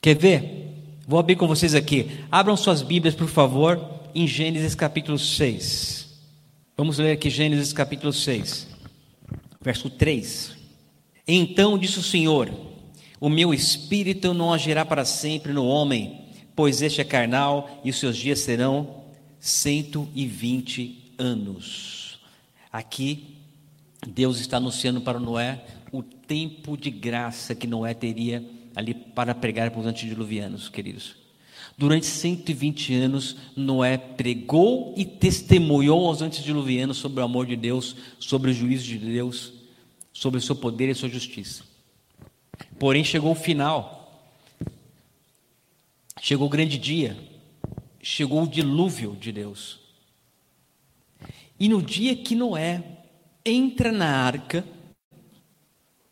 Quer 0.00 0.16
ver? 0.16 0.58
Vou 1.06 1.18
abrir 1.18 1.36
com 1.36 1.48
vocês 1.48 1.74
aqui. 1.74 2.20
Abram 2.30 2.56
suas 2.56 2.82
Bíblias, 2.82 3.14
por 3.14 3.28
favor, 3.28 3.80
em 4.14 4.26
Gênesis 4.26 4.74
capítulo 4.74 5.18
6. 5.18 6.06
Vamos 6.76 6.98
ler 6.98 7.12
aqui 7.12 7.28
Gênesis 7.28 7.72
capítulo 7.72 8.12
6, 8.12 8.68
verso 9.60 9.90
3. 9.90 10.56
Então 11.26 11.76
disse 11.76 11.98
o 11.98 12.02
Senhor: 12.02 12.48
O 13.18 13.28
meu 13.28 13.52
espírito 13.52 14.32
não 14.32 14.52
agirá 14.52 14.84
para 14.84 15.04
sempre 15.04 15.52
no 15.52 15.66
homem, 15.66 16.26
pois 16.54 16.80
este 16.80 17.00
é 17.00 17.04
carnal 17.04 17.68
e 17.82 17.90
os 17.90 17.98
seus 17.98 18.16
dias 18.16 18.38
serão 18.38 19.02
120 19.40 21.14
anos. 21.18 22.20
Aqui, 22.72 23.34
Deus 24.06 24.38
está 24.38 24.58
anunciando 24.58 25.00
para 25.00 25.18
Noé 25.18 25.64
o 25.90 26.02
tempo 26.02 26.76
de 26.76 26.90
graça 26.90 27.54
que 27.54 27.66
Noé 27.66 27.94
teria 27.94 28.44
ali 28.78 28.94
para 28.94 29.34
pregar 29.34 29.72
para 29.72 29.80
os 29.80 29.86
antediluvianos, 29.86 30.68
queridos. 30.68 31.16
Durante 31.76 32.06
120 32.06 32.94
anos, 32.94 33.36
Noé 33.56 33.98
pregou 33.98 34.94
e 34.96 35.04
testemunhou 35.04 36.06
aos 36.06 36.22
antediluvianos 36.22 36.96
sobre 36.96 37.20
o 37.20 37.24
amor 37.24 37.44
de 37.44 37.56
Deus, 37.56 37.96
sobre 38.20 38.52
o 38.52 38.54
juízo 38.54 38.84
de 38.84 38.98
Deus, 38.98 39.52
sobre 40.12 40.38
o 40.38 40.40
seu 40.40 40.54
poder 40.54 40.86
e 40.86 40.90
a 40.92 40.94
sua 40.94 41.08
justiça. 41.08 41.64
Porém, 42.78 43.02
chegou 43.02 43.32
o 43.32 43.34
final, 43.34 44.32
chegou 46.20 46.46
o 46.46 46.50
grande 46.50 46.78
dia, 46.78 47.18
chegou 48.00 48.44
o 48.44 48.48
dilúvio 48.48 49.16
de 49.20 49.32
Deus. 49.32 49.80
E 51.58 51.68
no 51.68 51.82
dia 51.82 52.14
que 52.14 52.36
Noé 52.36 52.84
entra 53.44 53.90
na 53.90 54.06
arca, 54.08 54.64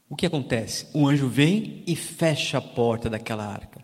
o 0.09 0.14
que 0.14 0.27
acontece? 0.27 0.87
O 0.95 1.07
anjo 1.07 1.29
vem 1.29 1.83
e 1.87 1.97
fecha 1.97 2.59
a 2.59 2.62
porta 2.62 3.11
daquela 3.11 3.45
arca. 3.45 3.81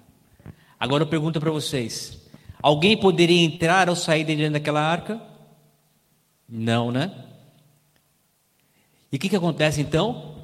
Agora 0.79 1.03
eu 1.03 1.09
pergunto 1.09 1.41
para 1.41 1.51
vocês: 1.51 2.19
alguém 2.63 2.97
poderia 2.97 3.45
entrar 3.45 3.89
ou 3.89 3.97
sair 3.97 4.25
dentro 4.25 4.51
daquela 4.51 4.81
arca? 4.81 5.21
Não, 6.49 6.91
né? 6.93 7.13
E 9.11 9.17
o 9.17 9.19
que, 9.19 9.29
que 9.29 9.37
acontece 9.37 9.81
então? 9.81 10.37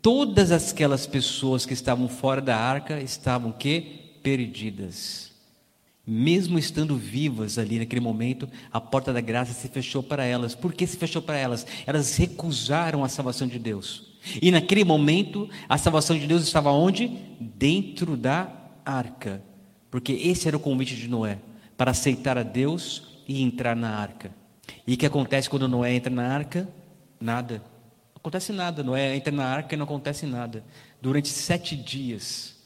Todas 0.00 0.52
aquelas 0.52 1.06
pessoas 1.06 1.66
que 1.66 1.72
estavam 1.72 2.08
fora 2.08 2.40
da 2.40 2.56
arca 2.56 3.00
estavam 3.00 3.50
que 3.50 4.18
perdidas. 4.22 5.32
Mesmo 6.06 6.58
estando 6.58 6.96
vivas 6.96 7.58
ali 7.58 7.78
naquele 7.78 8.00
momento, 8.00 8.48
a 8.72 8.80
porta 8.80 9.12
da 9.12 9.20
graça 9.20 9.52
se 9.52 9.68
fechou 9.68 10.02
para 10.02 10.24
elas. 10.24 10.54
Por 10.54 10.72
que 10.72 10.86
se 10.86 10.96
fechou 10.96 11.20
para 11.20 11.36
elas? 11.36 11.66
Elas 11.86 12.16
recusaram 12.16 13.04
a 13.04 13.08
salvação 13.08 13.46
de 13.46 13.58
Deus. 13.58 14.17
E 14.40 14.50
naquele 14.50 14.84
momento, 14.84 15.48
a 15.68 15.78
salvação 15.78 16.18
de 16.18 16.26
Deus 16.26 16.42
estava 16.42 16.70
onde? 16.70 17.08
Dentro 17.40 18.16
da 18.16 18.50
arca. 18.84 19.42
Porque 19.90 20.12
esse 20.12 20.48
era 20.48 20.56
o 20.56 20.60
convite 20.60 20.94
de 20.96 21.08
Noé, 21.08 21.38
para 21.76 21.90
aceitar 21.90 22.36
a 22.36 22.42
Deus 22.42 23.22
e 23.26 23.42
entrar 23.42 23.74
na 23.74 23.90
arca. 23.96 24.30
E 24.86 24.94
o 24.94 24.96
que 24.96 25.06
acontece 25.06 25.48
quando 25.48 25.68
Noé 25.68 25.94
entra 25.94 26.12
na 26.12 26.26
arca? 26.26 26.68
Nada 27.20 27.62
acontece 28.28 28.52
nada. 28.52 28.82
Noé 28.82 29.16
entra 29.16 29.32
na 29.32 29.46
arca 29.46 29.74
e 29.74 29.78
não 29.78 29.84
acontece 29.84 30.26
nada. 30.26 30.62
Durante 31.00 31.28
sete 31.28 31.74
dias, 31.74 32.56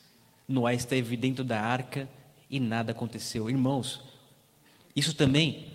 Noé 0.49 0.75
esteve 0.75 1.17
dentro 1.17 1.45
da 1.45 1.61
arca 1.61 2.09
e 2.51 2.59
nada 2.59 2.93
aconteceu. 2.93 3.49
Irmãos, 3.49 4.03
isso 4.95 5.15
também, 5.15 5.72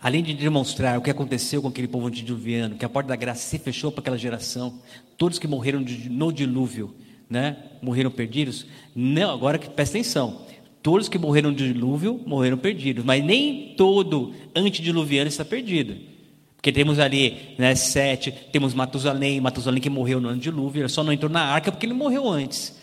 além 0.00 0.22
de 0.22 0.34
demonstrar 0.34 0.98
o 0.98 1.02
que 1.02 1.10
aconteceu 1.10 1.62
com 1.62 1.68
aquele 1.68 1.88
povo 1.88 2.06
antediluviano, 2.06 2.76
que 2.76 2.84
a 2.84 2.88
porta 2.88 3.08
da 3.08 3.16
graça 3.16 3.42
se 3.42 3.58
fechou 3.58 3.90
para 3.90 4.00
aquela 4.00 4.18
geração, 4.18 4.80
todos 5.16 5.38
que 5.38 5.48
morreram 5.48 5.84
no 6.10 6.32
dilúvio, 6.32 6.94
né, 7.28 7.56
morreram 7.82 8.10
perdidos. 8.10 8.66
Não, 8.94 9.30
agora 9.30 9.58
que 9.58 9.68
presta 9.68 9.98
atenção. 9.98 10.46
Todos 10.82 11.08
que 11.08 11.18
morreram 11.18 11.50
no 11.50 11.56
dilúvio 11.56 12.20
morreram 12.24 12.56
perdidos, 12.56 13.04
mas 13.04 13.24
nem 13.24 13.74
todo 13.76 14.32
antediluviano 14.54 15.26
está 15.26 15.44
perdido. 15.44 15.96
Porque 16.56 16.70
temos 16.72 16.98
ali 16.98 17.54
né, 17.58 17.74
sete, 17.74 18.30
temos 18.52 18.74
Matusalém, 18.74 19.40
Matusalém 19.40 19.80
que 19.80 19.90
morreu 19.90 20.20
no 20.20 20.28
ano 20.28 20.38
de 20.38 20.44
dilúvio, 20.44 20.88
só 20.88 21.02
não 21.02 21.12
entrou 21.12 21.30
na 21.30 21.42
arca 21.42 21.72
porque 21.72 21.86
ele 21.86 21.92
morreu 21.92 22.28
antes, 22.28 22.76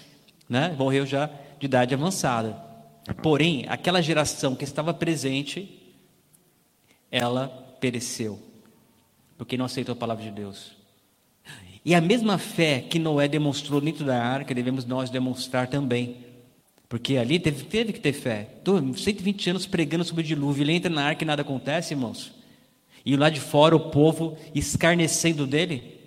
né? 0.49 0.75
morreu 0.77 1.05
já 1.05 1.29
de 1.59 1.65
idade 1.65 1.93
avançada. 1.93 2.57
Porém, 3.21 3.65
aquela 3.67 4.01
geração 4.01 4.55
que 4.55 4.63
estava 4.63 4.93
presente, 4.93 5.82
ela 7.13 7.47
pereceu, 7.79 8.41
porque 9.37 9.55
não 9.55 9.65
aceitou 9.65 9.93
a 9.93 9.95
palavra 9.95 10.23
de 10.23 10.31
Deus. 10.31 10.75
E 11.85 11.93
a 11.93 12.01
mesma 12.01 12.39
fé 12.39 12.81
que 12.81 12.97
Noé 12.97 13.27
demonstrou 13.27 13.79
dentro 13.79 14.03
da 14.03 14.19
arca, 14.19 14.55
devemos 14.55 14.83
nós 14.83 15.11
demonstrar 15.11 15.67
também. 15.67 16.25
Porque 16.89 17.17
ali 17.17 17.39
teve, 17.39 17.65
teve 17.65 17.93
que 17.93 17.99
ter 17.99 18.13
fé. 18.13 18.55
Estou 18.57 18.81
120 18.95 19.51
anos 19.51 19.67
pregando 19.67 20.03
sobre 20.03 20.23
o 20.23 20.25
dilúvio, 20.25 20.63
ele 20.63 20.71
entra 20.71 20.89
na 20.89 21.03
arca 21.03 21.23
e 21.23 21.27
nada 21.27 21.43
acontece, 21.43 21.93
irmãos. 21.93 22.33
E 23.05 23.15
lá 23.15 23.29
de 23.29 23.39
fora 23.39 23.75
o 23.75 23.91
povo 23.91 24.35
escarnecendo 24.55 25.45
dele. 25.45 25.99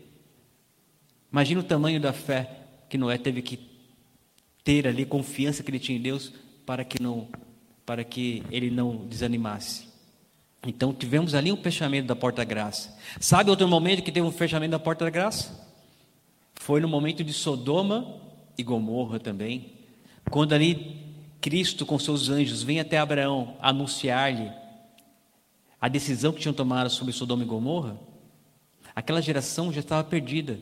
Imagina 1.31 1.61
o 1.61 1.65
tamanho 1.65 2.01
da 2.01 2.13
fé 2.13 2.51
que 2.89 2.99
Noé 2.99 3.17
teve 3.17 3.43
que 3.43 3.61
ter 4.65 4.89
ali, 4.89 5.05
confiança 5.05 5.63
que 5.63 5.71
ele 5.71 5.79
tinha 5.79 5.99
em 5.99 6.03
Deus 6.03 6.33
para 6.65 6.85
que 6.85 7.01
não 7.01 7.29
para 7.85 8.03
que 8.03 8.43
ele 8.51 8.69
não 8.69 9.07
desanimasse. 9.07 9.86
Então 10.67 10.93
tivemos 10.93 11.35
ali 11.35 11.53
um 11.53 11.57
fechamento 11.57 12.09
da 12.09 12.17
porta 12.17 12.39
da 12.39 12.45
graça. 12.45 12.97
Sabe 13.21 13.51
outro 13.51 13.69
momento 13.69 14.03
que 14.03 14.11
teve 14.11 14.27
um 14.27 14.33
fechamento 14.33 14.73
da 14.73 14.79
porta 14.79 15.05
da 15.05 15.11
graça? 15.11 15.65
Foi 16.55 16.81
no 16.81 16.89
momento 16.89 17.23
de 17.23 17.33
Sodoma 17.33 18.21
e 18.59 18.63
Gomorra 18.63 19.21
também, 19.21 19.73
quando 20.31 20.53
ali 20.53 21.05
Cristo 21.41 21.87
com 21.87 21.99
seus 21.99 22.29
anjos 22.29 22.63
vem 22.63 22.81
até 22.81 22.99
Abraão 22.99 23.57
anunciar-lhe 23.61 24.51
a 25.81 25.89
decisão 25.89 26.33
que 26.33 26.41
tinham 26.41 26.55
tomado 26.55 26.91
sobre 26.91 27.13
Sodoma 27.13 27.45
e 27.45 27.47
Gomorra, 27.47 27.97
aquela 28.95 29.23
geração 29.23 29.73
já 29.73 29.81
estava 29.81 30.03
perdida. 30.03 30.59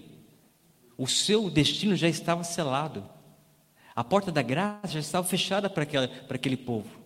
O 0.98 1.06
seu 1.06 1.48
destino 1.48 1.96
já 1.96 2.08
estava 2.08 2.44
selado. 2.44 3.04
A 3.96 4.04
porta 4.04 4.30
da 4.30 4.42
graça 4.42 4.88
já 4.88 5.00
estava 5.00 5.26
fechada 5.26 5.70
para, 5.70 5.84
aquela, 5.84 6.08
para 6.08 6.36
aquele 6.36 6.56
povo. 6.56 7.03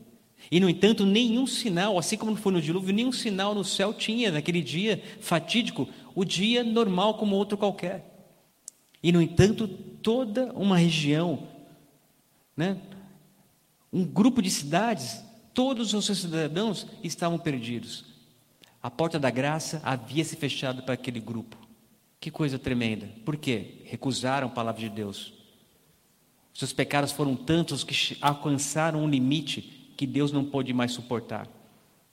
E, 0.50 0.60
no 0.60 0.68
entanto, 0.68 1.04
nenhum 1.04 1.46
sinal, 1.46 1.98
assim 1.98 2.16
como 2.16 2.36
foi 2.36 2.52
no 2.52 2.62
dilúvio, 2.62 2.94
nenhum 2.94 3.12
sinal 3.12 3.54
no 3.54 3.64
céu 3.64 3.92
tinha 3.92 4.30
naquele 4.30 4.62
dia 4.62 5.02
fatídico, 5.20 5.88
o 6.14 6.24
dia 6.24 6.64
normal 6.64 7.14
como 7.14 7.36
outro 7.36 7.58
qualquer. 7.58 8.34
E, 9.02 9.12
no 9.12 9.20
entanto, 9.20 9.68
toda 9.68 10.52
uma 10.54 10.78
região, 10.78 11.48
né, 12.56 12.78
um 13.92 14.04
grupo 14.04 14.40
de 14.40 14.50
cidades, 14.50 15.22
todos 15.52 15.92
os 15.92 16.06
seus 16.06 16.18
cidadãos 16.18 16.86
estavam 17.02 17.38
perdidos. 17.38 18.04
A 18.82 18.90
porta 18.90 19.18
da 19.18 19.30
graça 19.30 19.80
havia 19.84 20.24
se 20.24 20.36
fechado 20.36 20.82
para 20.82 20.94
aquele 20.94 21.20
grupo. 21.20 21.56
Que 22.20 22.30
coisa 22.30 22.58
tremenda. 22.58 23.08
Por 23.24 23.36
quê? 23.36 23.82
Recusaram 23.84 24.48
a 24.48 24.50
palavra 24.50 24.80
de 24.80 24.88
Deus. 24.88 25.34
Seus 26.54 26.72
pecados 26.72 27.12
foram 27.12 27.36
tantos 27.36 27.84
que 27.84 28.16
alcançaram 28.20 29.04
um 29.04 29.08
limite 29.08 29.77
que 29.98 30.06
Deus 30.06 30.30
não 30.30 30.44
pôde 30.44 30.72
mais 30.72 30.92
suportar. 30.92 31.48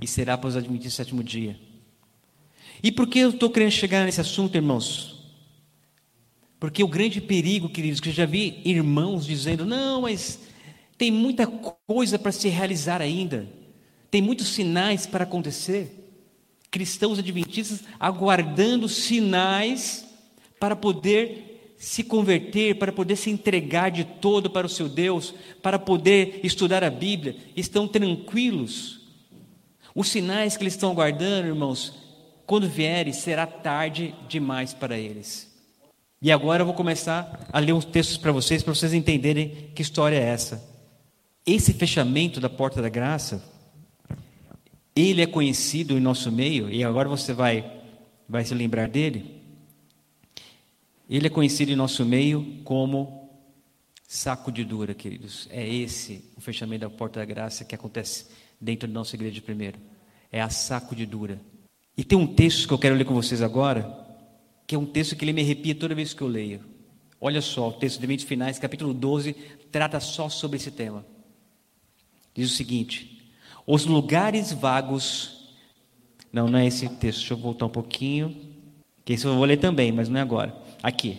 E 0.00 0.06
será 0.06 0.38
para 0.38 0.46
os 0.46 0.56
admitir 0.56 0.92
sétimo 0.92 1.24
dia. 1.24 1.58
E 2.80 2.92
por 2.92 3.08
que 3.08 3.18
eu 3.18 3.30
estou 3.30 3.50
querendo 3.50 3.72
chegar 3.72 4.04
nesse 4.04 4.20
assunto, 4.20 4.54
irmãos? 4.54 5.28
Porque 6.60 6.84
o 6.84 6.88
grande 6.88 7.20
perigo, 7.20 7.68
queridos, 7.68 7.98
que 7.98 8.10
eu 8.10 8.12
já 8.12 8.26
vi 8.26 8.62
irmãos 8.64 9.26
dizendo, 9.26 9.66
não, 9.66 10.02
mas 10.02 10.49
tem 11.00 11.10
muita 11.10 11.46
coisa 11.46 12.18
para 12.18 12.30
se 12.30 12.50
realizar 12.50 13.00
ainda. 13.00 13.48
Tem 14.10 14.20
muitos 14.20 14.48
sinais 14.48 15.06
para 15.06 15.24
acontecer. 15.24 16.12
Cristãos 16.70 17.18
adventistas 17.18 17.84
aguardando 17.98 18.86
sinais 18.86 20.06
para 20.60 20.76
poder 20.76 21.74
se 21.78 22.04
converter, 22.04 22.78
para 22.78 22.92
poder 22.92 23.16
se 23.16 23.30
entregar 23.30 23.90
de 23.90 24.04
todo 24.04 24.50
para 24.50 24.66
o 24.66 24.68
seu 24.68 24.90
Deus, 24.90 25.32
para 25.62 25.78
poder 25.78 26.40
estudar 26.44 26.84
a 26.84 26.90
Bíblia, 26.90 27.34
estão 27.56 27.88
tranquilos. 27.88 29.00
Os 29.94 30.10
sinais 30.10 30.54
que 30.54 30.64
eles 30.64 30.74
estão 30.74 30.90
aguardando, 30.90 31.48
irmãos, 31.48 31.94
quando 32.44 32.68
vierem, 32.68 33.14
será 33.14 33.46
tarde 33.46 34.14
demais 34.28 34.74
para 34.74 34.98
eles. 34.98 35.50
E 36.20 36.30
agora 36.30 36.60
eu 36.60 36.66
vou 36.66 36.74
começar 36.74 37.48
a 37.50 37.58
ler 37.58 37.72
uns 37.72 37.86
textos 37.86 38.18
para 38.18 38.32
vocês, 38.32 38.62
para 38.62 38.74
vocês 38.74 38.92
entenderem 38.92 39.70
que 39.74 39.80
história 39.80 40.16
é 40.16 40.24
essa. 40.24 40.68
Esse 41.46 41.72
fechamento 41.72 42.38
da 42.40 42.48
porta 42.48 42.82
da 42.82 42.88
graça, 42.88 43.42
ele 44.94 45.22
é 45.22 45.26
conhecido 45.26 45.96
em 45.96 46.00
nosso 46.00 46.30
meio, 46.30 46.70
e 46.70 46.84
agora 46.84 47.08
você 47.08 47.32
vai, 47.32 47.82
vai 48.28 48.44
se 48.44 48.54
lembrar 48.54 48.88
dele. 48.88 49.40
Ele 51.08 51.26
é 51.26 51.30
conhecido 51.30 51.72
em 51.72 51.76
nosso 51.76 52.04
meio 52.04 52.60
como 52.62 53.30
saco 54.06 54.52
de 54.52 54.64
dura, 54.64 54.94
queridos. 54.94 55.48
É 55.50 55.66
esse 55.66 56.24
o 56.36 56.40
fechamento 56.40 56.82
da 56.82 56.90
porta 56.90 57.20
da 57.20 57.24
graça 57.24 57.64
que 57.64 57.74
acontece 57.74 58.26
dentro 58.60 58.86
da 58.86 58.94
nossa 58.94 59.16
igreja 59.16 59.40
primeiro. 59.40 59.78
É 60.30 60.40
a 60.40 60.50
saco 60.50 60.94
de 60.94 61.06
dura. 61.06 61.40
E 61.96 62.04
tem 62.04 62.16
um 62.16 62.26
texto 62.26 62.68
que 62.68 62.74
eu 62.74 62.78
quero 62.78 62.94
ler 62.94 63.04
com 63.04 63.14
vocês 63.14 63.42
agora, 63.42 64.06
que 64.66 64.74
é 64.74 64.78
um 64.78 64.86
texto 64.86 65.16
que 65.16 65.24
ele 65.24 65.32
me 65.32 65.42
arrepia 65.42 65.74
toda 65.74 65.94
vez 65.94 66.14
que 66.14 66.22
eu 66.22 66.28
leio. 66.28 66.60
Olha 67.20 67.40
só, 67.40 67.68
o 67.68 67.72
texto 67.72 67.98
de 67.98 68.04
Eventos 68.04 68.24
Finais, 68.24 68.58
capítulo 68.58 68.94
12, 68.94 69.32
trata 69.72 69.98
só 70.00 70.28
sobre 70.28 70.58
esse 70.58 70.70
tema. 70.70 71.04
Diz 72.40 72.52
o 72.52 72.56
seguinte: 72.56 73.20
os 73.66 73.84
lugares 73.84 74.50
vagos. 74.50 75.38
Não, 76.32 76.48
não 76.48 76.58
é 76.58 76.66
esse 76.66 76.88
texto, 76.88 77.18
deixa 77.18 77.34
eu 77.34 77.36
voltar 77.36 77.66
um 77.66 77.70
pouquinho. 77.70 78.34
Que 79.04 79.12
esse 79.12 79.26
eu 79.26 79.34
vou 79.34 79.44
ler 79.44 79.58
também, 79.58 79.92
mas 79.92 80.08
não 80.08 80.18
é 80.18 80.22
agora. 80.22 80.56
Aqui. 80.82 81.18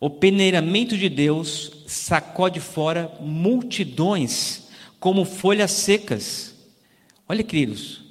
O 0.00 0.10
peneiramento 0.10 0.96
de 0.96 1.08
Deus 1.08 1.84
sacode 1.86 2.58
fora 2.58 3.16
multidões 3.20 4.68
como 4.98 5.24
folhas 5.24 5.70
secas. 5.70 6.56
Olha, 7.28 7.44
queridos, 7.44 8.02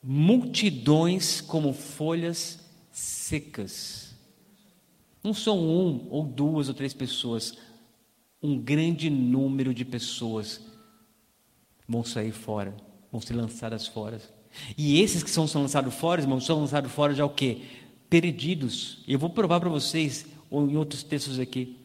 multidões 0.00 1.40
como 1.40 1.72
folhas 1.72 2.60
secas. 2.92 4.14
Não 5.24 5.34
são 5.34 5.58
um 5.58 6.06
ou 6.10 6.24
duas 6.24 6.68
ou 6.68 6.74
três 6.74 6.94
pessoas, 6.94 7.58
um 8.40 8.56
grande 8.56 9.10
número 9.10 9.74
de 9.74 9.84
pessoas 9.84 10.70
vão 11.92 12.04
sair 12.04 12.32
fora, 12.32 12.74
vão 13.10 13.20
ser 13.20 13.34
lançadas 13.34 13.86
fora. 13.86 14.18
E 14.76 15.00
esses 15.00 15.22
que 15.22 15.30
são, 15.30 15.46
lançados 15.54 15.94
fora, 15.94 16.22
irmãos, 16.22 16.46
são 16.46 16.60
lançados 16.60 16.90
fora 16.90 17.14
já 17.14 17.24
o 17.24 17.30
quê? 17.30 17.58
Perdidos. 18.08 18.98
Eu 19.06 19.18
vou 19.18 19.30
provar 19.30 19.60
para 19.60 19.68
vocês, 19.68 20.26
em 20.50 20.76
outros 20.76 21.02
textos 21.02 21.38
aqui. 21.38 21.76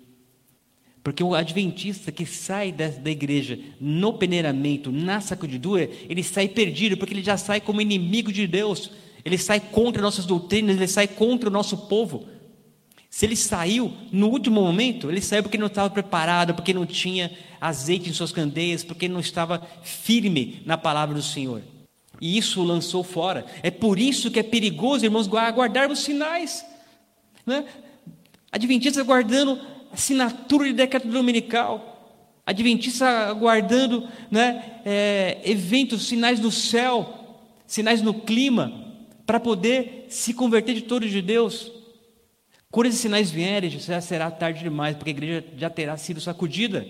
Porque 1.04 1.24
o 1.24 1.36
adventista 1.36 2.12
que 2.12 2.26
sai 2.26 2.72
da, 2.72 2.88
da 2.90 3.12
igreja 3.12 3.60
no 3.80 4.14
peneiramento, 4.14 4.92
na 4.92 5.22
sacudidura, 5.22 5.90
ele 6.10 6.24
sai 6.24 6.48
perdido, 6.48 6.98
porque 6.98 7.14
ele 7.14 7.24
já 7.24 7.38
sai 7.38 7.62
como 7.62 7.82
inimigo 7.82 8.32
de 8.32 8.48
Deus. 8.48 8.92
Ele 9.24 9.38
sai 9.38 9.60
contra 9.60 10.02
nossas 10.02 10.26
doutrinas, 10.26 10.76
ele 10.76 10.88
sai 10.88 11.08
contra 11.08 11.50
o 11.50 11.52
nosso 11.52 11.78
povo. 11.88 12.28
Se 13.18 13.26
ele 13.26 13.36
saiu 13.36 13.92
no 14.12 14.28
último 14.28 14.62
momento, 14.62 15.10
ele 15.10 15.22
saiu 15.22 15.42
porque 15.42 15.58
não 15.58 15.66
estava 15.66 15.90
preparado, 15.90 16.54
porque 16.54 16.72
não 16.72 16.86
tinha 16.86 17.32
azeite 17.60 18.08
em 18.08 18.14
suas 18.14 18.32
candeias, 18.32 18.84
porque 18.84 19.08
não 19.08 19.20
estava 19.20 19.68
firme 19.82 20.62
na 20.68 20.78
palavra 20.78 21.16
do 21.16 21.22
Senhor. 21.24 21.64
E 22.22 22.38
isso 22.38 22.62
o 22.62 22.64
lançou 22.64 23.04
fora. 23.04 23.44
É 23.64 23.72
por 23.72 23.98
isso 23.98 24.30
que 24.30 24.40
é 24.40 24.44
perigoso, 24.44 25.04
irmãos, 25.04 25.28
aguardarmos 25.34 26.02
sinais. 26.02 26.64
Né? 27.44 27.66
Adventistas 28.52 29.04
aguardando 29.04 29.60
assinatura 29.92 30.66
de 30.66 30.74
decreto 30.74 31.08
dominical. 31.08 32.22
Adventistas 32.46 33.02
aguardando 33.02 34.08
né, 34.30 34.80
é, 34.86 35.42
eventos, 35.44 36.08
sinais 36.08 36.40
do 36.40 36.52
céu, 36.52 37.42
sinais 37.66 38.00
no 38.00 38.14
clima, 38.14 38.94
para 39.26 39.40
poder 39.40 40.06
se 40.08 40.36
converter 40.36 40.76
de 40.76 40.82
todos 40.82 41.10
de 41.10 41.24
Deus. 41.24 41.77
Quando 42.70 42.88
esses 42.88 43.00
sinais 43.00 43.32
vierem, 43.32 43.70
já 43.70 44.02
será 44.02 44.30
tarde 44.30 44.62
demais, 44.62 44.96
porque 44.96 45.10
a 45.10 45.14
igreja 45.14 45.46
já 45.58 45.70
terá 45.70 45.96
sido 45.98 46.20
sacudida. 46.20 46.86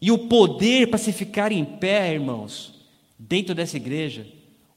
E 0.00 0.10
o 0.10 0.28
poder 0.28 0.88
para 0.88 0.98
se 0.98 1.12
ficar 1.12 1.52
em 1.52 1.64
pé, 1.64 2.12
irmãos, 2.14 2.74
dentro 3.18 3.54
dessa 3.54 3.76
igreja, 3.76 4.26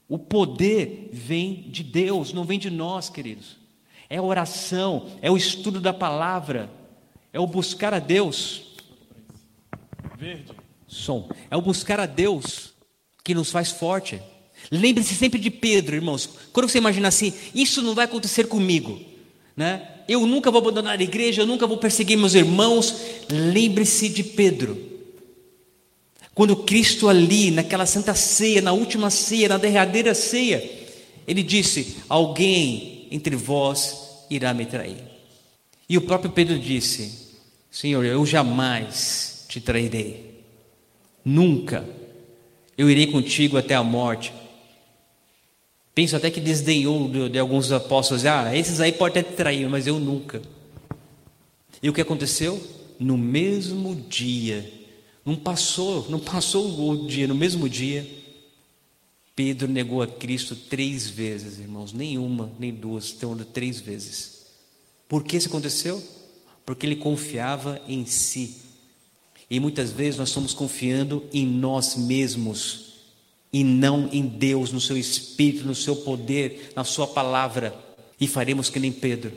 o 0.09 0.17
poder 0.17 1.09
vem 1.13 1.67
de 1.69 1.83
Deus, 1.83 2.33
não 2.33 2.43
vem 2.43 2.59
de 2.59 2.69
nós, 2.69 3.09
queridos. 3.09 3.57
É 4.09 4.17
a 4.17 4.21
oração, 4.21 5.07
é 5.21 5.31
o 5.31 5.37
estudo 5.37 5.79
da 5.79 5.93
palavra, 5.93 6.69
é 7.31 7.39
o 7.39 7.47
buscar 7.47 7.93
a 7.93 7.99
Deus. 7.99 8.63
Verde. 10.17 10.51
Som. 10.85 11.29
É 11.49 11.55
o 11.55 11.61
buscar 11.61 11.99
a 11.99 12.05
Deus 12.05 12.73
que 13.23 13.33
nos 13.33 13.51
faz 13.51 13.71
forte. 13.71 14.21
Lembre-se 14.69 15.15
sempre 15.15 15.39
de 15.39 15.49
Pedro, 15.49 15.95
irmãos. 15.95 16.29
Quando 16.51 16.67
você 16.67 16.79
imagina 16.79 17.07
assim, 17.07 17.33
isso 17.55 17.81
não 17.81 17.95
vai 17.95 18.05
acontecer 18.05 18.47
comigo, 18.47 18.99
né? 19.61 19.89
Eu 20.07 20.25
nunca 20.25 20.49
vou 20.49 20.59
abandonar 20.59 20.99
a 20.99 21.03
igreja, 21.03 21.43
eu 21.43 21.45
nunca 21.45 21.67
vou 21.67 21.77
perseguir 21.77 22.17
meus 22.17 22.33
irmãos. 22.33 22.95
Lembre-se 23.29 24.09
de 24.09 24.23
Pedro. 24.23 24.75
Quando 26.33 26.55
Cristo 26.55 27.07
ali, 27.07 27.51
naquela 27.51 27.85
santa 27.85 28.15
ceia, 28.15 28.59
na 28.59 28.71
última 28.71 29.11
ceia, 29.11 29.47
na 29.47 29.59
derradeira 29.59 30.15
ceia, 30.15 30.67
ele 31.27 31.43
disse: 31.43 31.97
Alguém 32.09 33.07
entre 33.11 33.35
vós 33.35 34.25
irá 34.31 34.51
me 34.51 34.65
trair. 34.65 34.97
E 35.87 35.95
o 35.95 36.01
próprio 36.01 36.31
Pedro 36.31 36.57
disse: 36.57 37.29
Senhor, 37.69 38.03
eu 38.03 38.25
jamais 38.25 39.45
te 39.47 39.61
trairei. 39.61 40.41
Nunca. 41.23 41.87
Eu 42.75 42.89
irei 42.89 43.05
contigo 43.05 43.57
até 43.57 43.75
a 43.75 43.83
morte. 43.83 44.33
Penso 45.93 46.15
até 46.15 46.31
que 46.31 46.39
desdenhou 46.39 47.09
de, 47.09 47.29
de 47.29 47.39
alguns 47.39 47.71
apóstolos. 47.71 48.25
Ah, 48.25 48.55
esses 48.55 48.79
aí 48.79 48.91
podem 48.91 49.21
até 49.21 49.31
trair, 49.31 49.67
mas 49.69 49.87
eu 49.87 49.99
nunca. 49.99 50.41
E 51.83 51.89
o 51.89 51.93
que 51.93 52.01
aconteceu? 52.01 52.61
No 52.99 53.17
mesmo 53.17 53.95
dia, 53.95 54.71
não 55.25 55.35
passou, 55.35 56.09
não 56.09 56.19
passou 56.19 56.91
o 56.91 57.07
dia, 57.07 57.27
no 57.27 57.35
mesmo 57.35 57.67
dia, 57.67 58.07
Pedro 59.35 59.67
negou 59.67 60.01
a 60.01 60.07
Cristo 60.07 60.55
três 60.55 61.09
vezes, 61.09 61.57
irmãos, 61.57 61.93
nenhuma, 61.93 62.51
nem 62.59 62.71
duas, 62.71 63.11
então 63.11 63.35
três 63.37 63.79
vezes. 63.79 64.45
Por 65.09 65.23
que 65.23 65.35
isso 65.35 65.47
aconteceu? 65.47 66.01
Porque 66.65 66.85
ele 66.85 66.95
confiava 66.95 67.81
em 67.87 68.05
si. 68.05 68.57
E 69.49 69.59
muitas 69.59 69.91
vezes 69.91 70.19
nós 70.19 70.29
estamos 70.29 70.53
confiando 70.53 71.25
em 71.33 71.45
nós 71.45 71.95
mesmos 71.95 72.90
e 73.51 73.63
não 73.63 74.09
em 74.11 74.25
Deus, 74.25 74.71
no 74.71 74.79
seu 74.79 74.97
espírito, 74.97 75.65
no 75.65 75.75
seu 75.75 75.95
poder, 75.95 76.71
na 76.75 76.83
sua 76.83 77.07
palavra, 77.07 77.73
e 78.19 78.27
faremos 78.27 78.69
que 78.69 78.79
nem 78.79 78.91
Pedro. 78.91 79.31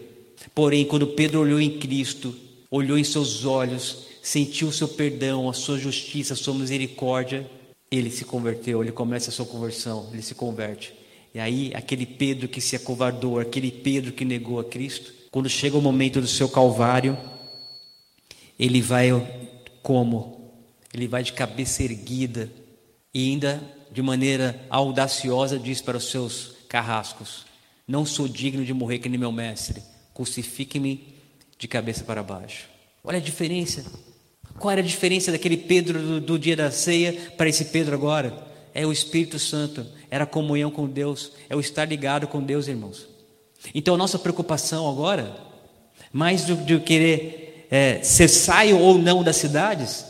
Porém, 0.55 0.85
quando 0.85 1.09
Pedro 1.09 1.41
olhou 1.41 1.61
em 1.61 1.79
Cristo, 1.79 2.35
olhou 2.71 2.99
em 2.99 3.05
seus 3.05 3.45
olhos, 3.45 4.07
sentiu 4.23 4.69
o 4.69 4.73
seu 4.73 4.89
perdão, 4.89 5.49
a 5.49 5.53
sua 5.53 5.79
justiça, 5.79 6.35
a 6.35 6.37
sua 6.37 6.55
misericórdia, 6.55 7.49
ele 7.91 8.11
se 8.11 8.25
converteu, 8.25 8.83
ele 8.83 8.93
começa 8.93 9.31
a 9.31 9.33
sua 9.33 9.47
conversão, 9.47 10.09
ele 10.13 10.23
se 10.23 10.35
converte. 10.35 10.95
E 11.35 11.41
aí, 11.41 11.73
aquele 11.75 12.07
Pedro 12.07 12.49
que 12.49 12.61
se 12.61 12.77
acovardou, 12.77 13.41
aquele 13.41 13.71
Pedro 13.71 14.13
que 14.13 14.25
negou 14.25 14.61
a 14.61 14.65
Cristo, 14.65 15.13
quando 15.31 15.49
chega 15.49 15.77
o 15.77 15.83
momento 15.83 16.21
do 16.21 16.29
seu 16.29 16.49
calvário, 16.49 17.19
ele 18.59 18.81
vai 18.81 19.11
como? 19.83 20.53
Ele 20.93 21.09
vai 21.09 21.25
de 21.25 21.33
cabeça 21.33 21.83
erguida 21.83 22.51
e 23.13 23.31
ainda 23.31 23.61
de 23.95 24.03
maneira 24.03 24.61
audaciosa 24.69 25.57
diz 25.57 25.81
para 25.81 25.97
os 25.97 26.11
seus 26.11 26.53
carrascos: 26.69 27.47
Não 27.87 28.05
sou 28.05 28.27
digno 28.27 28.65
de 28.65 28.75
morrer 28.75 28.99
que 28.99 29.09
nem 29.09 29.19
meu 29.19 29.31
mestre, 29.31 29.81
crucifique-me 30.13 31.15
de 31.57 31.69
cabeça 31.69 32.03
para 32.03 32.21
baixo. 32.21 32.65
Olha 33.05 33.19
a 33.19 33.23
diferença. 33.23 33.85
Qual 34.59 34.73
era 34.73 34.81
a 34.81 34.85
diferença 34.85 35.31
daquele 35.31 35.57
Pedro 35.57 36.01
do, 36.01 36.21
do 36.21 36.39
dia 36.39 36.57
da 36.57 36.73
ceia 36.73 37.13
para 37.37 37.49
esse 37.49 37.67
Pedro 37.67 37.95
agora? 37.95 38.37
É 38.75 38.85
o 38.85 38.91
Espírito 38.91 39.39
Santo, 39.39 39.87
era 40.11 40.25
a 40.25 40.27
comunhão 40.27 40.73
com 40.73 40.89
Deus, 40.89 41.31
é 41.49 41.55
o 41.55 41.61
estar 41.61 41.85
ligado 41.85 42.27
com 42.27 42.43
Deus, 42.43 42.67
irmãos. 42.67 43.07
Então, 43.73 43.95
a 43.95 43.99
nossa 43.99 44.19
preocupação 44.19 44.91
agora, 44.91 45.37
mais 46.13 46.45
do 46.45 46.57
que 46.57 46.81
querer 46.81 47.69
é, 47.71 48.03
ser 48.03 48.27
saio 48.27 48.79
ou 48.79 48.99
não 48.99 49.23
das 49.23 49.37
cidades, 49.37 50.05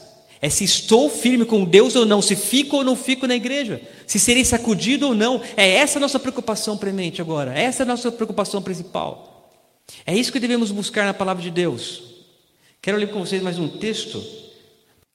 é 0.44 0.50
se 0.50 0.62
estou 0.62 1.08
firme 1.08 1.46
com 1.46 1.64
Deus 1.64 1.96
ou 1.96 2.04
não, 2.04 2.20
se 2.20 2.36
fico 2.36 2.76
ou 2.76 2.84
não 2.84 2.94
fico 2.94 3.26
na 3.26 3.34
igreja, 3.34 3.80
se 4.06 4.18
serei 4.18 4.44
sacudido 4.44 5.06
ou 5.06 5.14
não. 5.14 5.40
É 5.56 5.66
essa 5.66 5.98
a 5.98 6.00
nossa 6.00 6.20
preocupação 6.20 6.76
premente 6.76 7.22
agora, 7.22 7.58
essa 7.58 7.82
é 7.82 7.84
a 7.84 7.86
nossa 7.86 8.12
preocupação 8.12 8.60
principal. 8.60 9.50
É 10.04 10.14
isso 10.14 10.30
que 10.30 10.38
devemos 10.38 10.70
buscar 10.70 11.06
na 11.06 11.14
palavra 11.14 11.42
de 11.42 11.50
Deus. 11.50 12.02
Quero 12.82 12.98
ler 12.98 13.10
com 13.10 13.20
vocês 13.20 13.42
mais 13.42 13.58
um 13.58 13.78
texto 13.78 14.22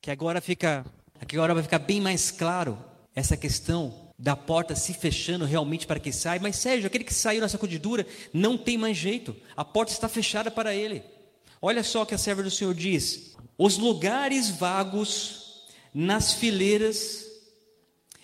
que 0.02 0.10
agora 0.10 0.42
fica, 0.42 0.84
que 1.28 1.36
agora 1.36 1.54
vai 1.54 1.62
ficar 1.62 1.78
bem 1.78 2.02
mais 2.02 2.32
claro 2.32 2.76
essa 3.16 3.38
questão 3.38 3.94
da 4.18 4.36
porta 4.36 4.76
se 4.76 4.96
fechando 4.96 5.46
realmente 5.46 5.86
para 5.86 6.00
que 6.00 6.12
sai. 6.12 6.40
Mas 6.40 6.56
Sérgio, 6.56 6.88
aquele 6.88 7.04
que 7.04 7.14
saiu 7.14 7.42
na 7.42 7.48
sacudidura 7.48 8.04
não 8.34 8.58
tem 8.58 8.80
mais 8.80 8.98
jeito. 8.98 9.36
A 9.56 9.64
porta 9.64 9.92
está 9.92 10.10
fechada 10.10 10.50
para 10.50 10.74
ele. 10.74 11.04
Olha 11.62 11.84
só 11.84 12.02
o 12.02 12.06
que 12.08 12.16
a 12.16 12.18
serva 12.18 12.42
do 12.42 12.50
Senhor 12.50 12.74
diz: 12.74 13.36
os 13.62 13.78
lugares 13.78 14.50
vagos 14.50 15.66
nas 15.94 16.32
fileiras 16.32 17.26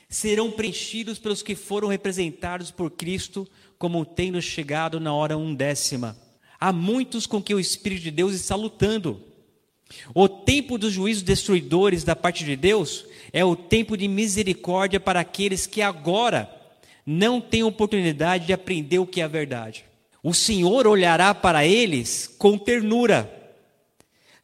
serão 0.08 0.50
preenchidos 0.50 1.20
pelos 1.20 1.44
que 1.44 1.56
foram 1.56 1.90
representados 1.90 2.72
por 2.72 2.90
Cristo, 2.90 3.46
como 3.78 4.06
tendo 4.06 4.42
chegado 4.42 4.98
na 4.98 5.14
hora 5.14 5.38
undécima. 5.38 6.18
Há 6.58 6.72
muitos 6.72 7.28
com 7.28 7.44
que 7.44 7.54
o 7.54 7.60
Espírito 7.60 8.04
de 8.04 8.12
Deus 8.12 8.34
está 8.34 8.56
lutando. 8.56 9.22
O 10.14 10.30
tempo 10.30 10.78
dos 10.78 10.94
juízos 10.94 11.22
destruidores 11.22 12.06
da 12.06 12.16
parte 12.16 12.46
de 12.46 12.56
Deus 12.56 13.06
é 13.34 13.44
o 13.44 13.58
tempo 13.58 13.98
de 13.98 14.08
misericórdia 14.08 15.02
para 15.02 15.20
aqueles 15.20 15.68
que 15.68 15.82
agora 15.82 16.50
não 17.06 17.42
têm 17.42 17.62
oportunidade 17.62 18.46
de 18.46 18.54
aprender 18.54 19.00
o 19.00 19.06
que 19.06 19.20
é 19.20 19.26
a 19.26 19.28
verdade. 19.28 19.84
O 20.24 20.34
Senhor 20.34 20.88
olhará 20.88 21.36
para 21.36 21.68
eles 21.68 22.34
com 22.38 22.58
ternura 22.58 23.35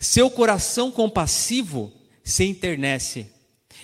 seu 0.01 0.31
coração 0.31 0.91
compassivo 0.91 1.93
se 2.23 2.43
internece. 2.43 3.27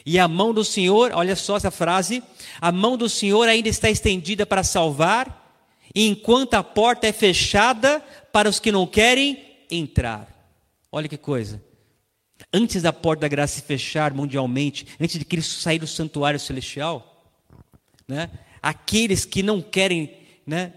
E 0.03 0.17
a 0.17 0.27
mão 0.27 0.51
do 0.51 0.65
Senhor, 0.65 1.11
olha 1.13 1.35
só 1.35 1.57
essa 1.57 1.69
frase: 1.69 2.23
a 2.59 2.71
mão 2.71 2.97
do 2.97 3.07
Senhor 3.07 3.47
ainda 3.47 3.69
está 3.69 3.87
estendida 3.87 4.43
para 4.43 4.63
salvar, 4.63 5.63
enquanto 5.93 6.55
a 6.55 6.63
porta 6.63 7.05
é 7.05 7.11
fechada 7.13 8.03
para 8.33 8.49
os 8.49 8.59
que 8.59 8.71
não 8.71 8.87
querem 8.87 9.45
entrar. 9.69 10.27
Olha 10.91 11.07
que 11.07 11.17
coisa. 11.17 11.61
Antes 12.51 12.81
da 12.81 12.91
porta 12.91 13.21
da 13.21 13.27
graça 13.27 13.55
se 13.55 13.61
fechar 13.61 14.11
mundialmente, 14.11 14.87
antes 14.99 15.19
de 15.19 15.25
Cristo 15.25 15.61
sair 15.61 15.77
do 15.77 15.87
santuário 15.87 16.39
celestial, 16.39 17.25
né, 18.07 18.29
aqueles 18.61 19.23
que 19.23 19.43
não 19.43 19.61
querem 19.61 20.17
né, 20.45 20.73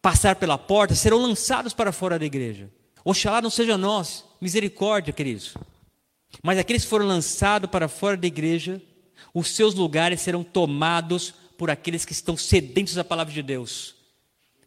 passar 0.00 0.36
pela 0.36 0.58
porta 0.58 0.94
serão 0.94 1.18
lançados 1.18 1.72
para 1.72 1.92
fora 1.92 2.18
da 2.18 2.24
igreja. 2.24 2.68
Oxalá 3.04 3.42
não 3.42 3.50
seja 3.50 3.76
nós, 3.76 4.24
misericórdia, 4.40 5.12
queridos. 5.12 5.54
Mas 6.42 6.58
aqueles 6.58 6.82
que 6.82 6.88
foram 6.88 7.06
lançados 7.06 7.70
para 7.70 7.88
fora 7.88 8.16
da 8.16 8.26
igreja, 8.26 8.80
os 9.34 9.48
seus 9.48 9.74
lugares 9.74 10.20
serão 10.20 10.42
tomados 10.42 11.34
por 11.58 11.70
aqueles 11.70 12.04
que 12.04 12.12
estão 12.12 12.36
sedentos 12.36 12.94
da 12.94 13.04
palavra 13.04 13.32
de 13.32 13.42
Deus, 13.42 13.94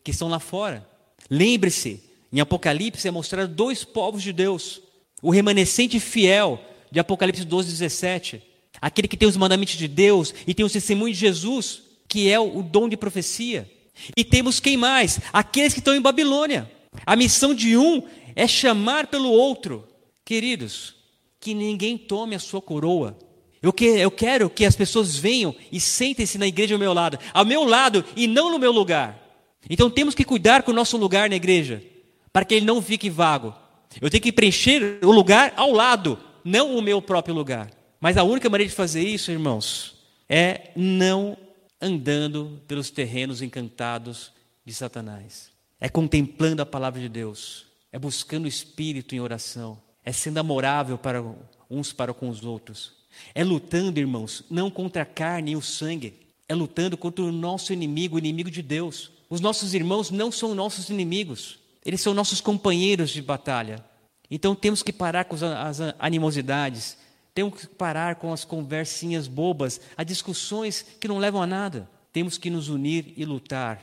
que 0.04 0.12
estão 0.12 0.28
lá 0.28 0.40
fora. 0.40 0.88
Lembre-se, 1.30 2.04
em 2.32 2.40
Apocalipse 2.40 3.08
é 3.08 3.12
mostrado 3.12 3.54
dois 3.54 3.84
povos 3.84 4.22
de 4.22 4.32
Deus: 4.32 4.82
o 5.22 5.32
remanescente 5.32 6.00
fiel, 6.00 6.64
de 6.92 7.00
Apocalipse 7.00 7.44
12, 7.44 7.70
17, 7.72 8.42
aquele 8.82 9.08
que 9.08 9.18
tem 9.18 9.28
os 9.28 9.38
mandamentos 9.38 9.76
de 9.76 9.88
Deus 9.88 10.34
e 10.46 10.54
tem 10.54 10.66
o 10.66 10.70
testemunho 10.70 11.14
de 11.14 11.20
Jesus, 11.20 11.82
que 12.08 12.30
é 12.30 12.40
o 12.40 12.62
dom 12.62 12.88
de 12.88 12.98
profecia. 12.98 13.70
E 14.16 14.24
temos 14.24 14.60
quem 14.60 14.78
mais? 14.78 15.20
Aqueles 15.32 15.74
que 15.74 15.80
estão 15.80 15.96
em 15.96 16.02
Babilônia. 16.02 16.70
A 17.06 17.16
missão 17.16 17.54
de 17.54 17.78
um 17.78 18.04
é 18.36 18.48
chamar 18.48 19.08
pelo 19.08 19.32
outro. 19.32 19.88
Queridos, 20.24 20.96
que 21.40 21.54
ninguém 21.54 21.98
tome 21.98 22.36
a 22.36 22.40
sua 22.40 22.62
coroa. 22.62 23.18
Eu, 23.62 23.72
que, 23.72 23.86
eu 23.86 24.12
quero 24.12 24.50
que 24.50 24.66
as 24.66 24.76
pessoas 24.76 25.16
venham 25.16 25.56
e 25.72 25.80
sentem-se 25.80 26.38
na 26.38 26.48
igreja 26.48 26.76
ao 26.76 26.80
meu 26.80 26.94
lado, 26.94 27.18
ao 27.34 27.46
meu 27.46 27.64
lado 27.64 28.04
e 28.16 28.28
não 28.28 28.52
no 28.52 28.60
meu 28.60 28.72
lugar. 28.72 29.22
Então 29.70 29.90
temos 29.90 30.14
que 30.14 30.24
cuidar 30.24 30.64
com 30.64 30.72
o 30.72 30.76
nosso 30.76 30.98
lugar 30.98 31.30
na 31.30 31.36
igreja, 31.36 31.84
para 32.32 32.46
que 32.46 32.56
ele 32.56 32.66
não 32.66 32.82
fique 32.82 33.10
vago. 33.10 33.56
Eu 34.02 34.10
tenho 34.10 34.22
que 34.22 34.32
preencher 34.32 35.00
o 35.04 35.12
lugar 35.12 35.54
ao 35.56 35.72
lado, 35.72 36.20
não 36.44 36.76
o 36.76 36.82
meu 36.82 37.02
próprio 37.02 37.34
lugar. 37.34 37.72
Mas 38.00 38.18
a 38.18 38.24
única 38.24 38.50
maneira 38.50 38.70
de 38.70 38.76
fazer 38.76 39.02
isso, 39.02 39.32
irmãos, 39.32 39.96
é 40.30 40.70
não 40.76 41.38
andando 41.82 42.62
pelos 42.68 42.90
terrenos 42.90 43.42
encantados 43.42 44.32
de 44.66 44.74
Satanás. 44.74 45.50
É 45.80 45.90
contemplando 45.90 46.62
a 46.62 46.66
palavra 46.66 47.00
de 47.00 47.10
Deus 47.10 47.65
é 47.96 47.98
buscando 47.98 48.44
o 48.44 48.50
Espírito 48.50 49.16
em 49.16 49.22
oração, 49.22 49.82
é 50.04 50.12
sendo 50.12 50.38
amorável 50.38 50.98
para 50.98 51.24
uns 51.70 51.94
para 51.94 52.14
com 52.14 52.28
os 52.28 52.44
outros, 52.44 52.92
é 53.34 53.42
lutando, 53.42 54.02
irmãos, 54.02 54.44
não 54.50 54.70
contra 54.70 55.04
a 55.04 55.06
carne 55.06 55.52
e 55.52 55.56
o 55.56 55.62
sangue, 55.62 56.14
é 56.46 56.54
lutando 56.54 56.98
contra 56.98 57.24
o 57.24 57.32
nosso 57.32 57.72
inimigo, 57.72 58.18
o 58.18 58.20
inimigo 58.20 58.52
de 58.52 58.62
Deus. 58.62 59.12
Os 59.30 59.40
nossos 59.40 59.74
irmãos 59.74 60.12
não 60.12 60.30
são 60.30 60.54
nossos 60.54 60.90
inimigos, 60.90 61.58
eles 61.86 62.02
são 62.02 62.14
nossos 62.14 62.42
companheiros 62.42 63.12
de 63.12 63.22
batalha. 63.22 63.82
Então 64.30 64.54
temos 64.54 64.84
que 64.84 64.92
parar 64.92 65.24
com 65.24 65.38
as 65.38 65.80
animosidades, 65.98 66.98
temos 67.34 67.62
que 67.62 67.68
parar 67.68 68.16
com 68.16 68.34
as 68.34 68.44
conversinhas 68.44 69.26
bobas, 69.26 69.80
as 69.96 70.06
discussões 70.06 70.86
que 71.00 71.08
não 71.08 71.18
levam 71.18 71.42
a 71.42 71.48
nada. 71.48 71.90
Temos 72.12 72.38
que 72.38 72.50
nos 72.50 72.68
unir 72.68 73.14
e 73.16 73.24
lutar 73.24 73.82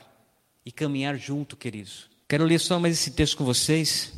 e 0.63 0.71
caminhar 0.71 1.17
junto, 1.17 1.57
queridos. 1.57 2.12
Quero 2.33 2.45
ler 2.45 2.59
só 2.59 2.79
mais 2.79 2.95
esse 2.95 3.11
texto 3.11 3.37
com 3.37 3.45
vocês, 3.45 4.11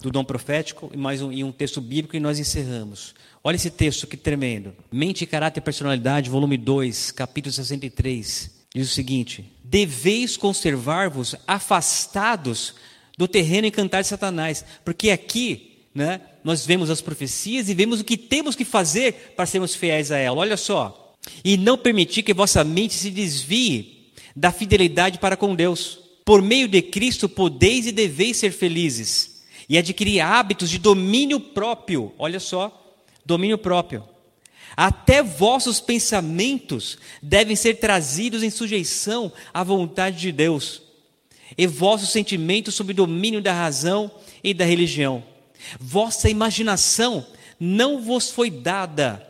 do 0.00 0.10
dom 0.10 0.24
profético, 0.24 0.90
e 0.92 0.96
mais 0.96 1.22
um, 1.22 1.30
e 1.30 1.44
um 1.44 1.52
texto 1.52 1.80
bíblico, 1.80 2.16
e 2.16 2.18
nós 2.18 2.40
encerramos. 2.40 3.14
Olha 3.44 3.54
esse 3.54 3.70
texto 3.70 4.04
que 4.04 4.16
tremendo. 4.16 4.74
Mente, 4.90 5.24
Caráter 5.24 5.60
e 5.60 5.62
Personalidade, 5.62 6.28
volume 6.28 6.56
2, 6.56 7.12
capítulo 7.12 7.52
63. 7.52 8.50
Diz 8.74 8.90
o 8.90 8.92
seguinte: 8.92 9.44
Deveis 9.62 10.36
conservar-vos 10.36 11.36
afastados 11.46 12.74
do 13.16 13.28
terreno 13.28 13.68
encantado 13.68 14.02
de 14.02 14.08
Satanás, 14.08 14.64
porque 14.84 15.12
aqui, 15.12 15.84
né, 15.94 16.20
nós 16.42 16.66
vemos 16.66 16.90
as 16.90 17.00
profecias 17.00 17.68
e 17.68 17.74
vemos 17.74 18.00
o 18.00 18.04
que 18.04 18.16
temos 18.16 18.56
que 18.56 18.64
fazer 18.64 19.34
para 19.36 19.46
sermos 19.46 19.72
fiéis 19.72 20.10
a 20.10 20.18
ela. 20.18 20.38
Olha 20.38 20.56
só. 20.56 21.14
E 21.44 21.56
não 21.56 21.78
permitir 21.78 22.24
que 22.24 22.34
vossa 22.34 22.64
mente 22.64 22.94
se 22.94 23.08
desvie 23.08 24.10
da 24.34 24.50
fidelidade 24.50 25.20
para 25.20 25.36
com 25.36 25.54
Deus. 25.54 26.01
Por 26.24 26.40
meio 26.40 26.68
de 26.68 26.80
Cristo 26.80 27.28
podeis 27.28 27.86
e 27.86 27.92
deveis 27.92 28.36
ser 28.36 28.52
felizes 28.52 29.42
e 29.68 29.78
adquirir 29.78 30.20
hábitos 30.20 30.68
de 30.70 30.78
domínio 30.78 31.40
próprio. 31.40 32.12
Olha 32.18 32.38
só, 32.38 32.96
domínio 33.24 33.58
próprio. 33.58 34.04
Até 34.76 35.22
vossos 35.22 35.80
pensamentos 35.80 36.98
devem 37.22 37.56
ser 37.56 37.74
trazidos 37.74 38.42
em 38.42 38.50
sujeição 38.50 39.32
à 39.52 39.62
vontade 39.62 40.18
de 40.18 40.32
Deus, 40.32 40.82
e 41.56 41.66
vossos 41.66 42.10
sentimentos 42.10 42.74
sob 42.74 42.92
domínio 42.92 43.42
da 43.42 43.52
razão 43.52 44.10
e 44.42 44.54
da 44.54 44.64
religião. 44.64 45.22
Vossa 45.78 46.28
imaginação 46.28 47.26
não 47.60 48.00
vos 48.00 48.30
foi 48.30 48.50
dada 48.50 49.26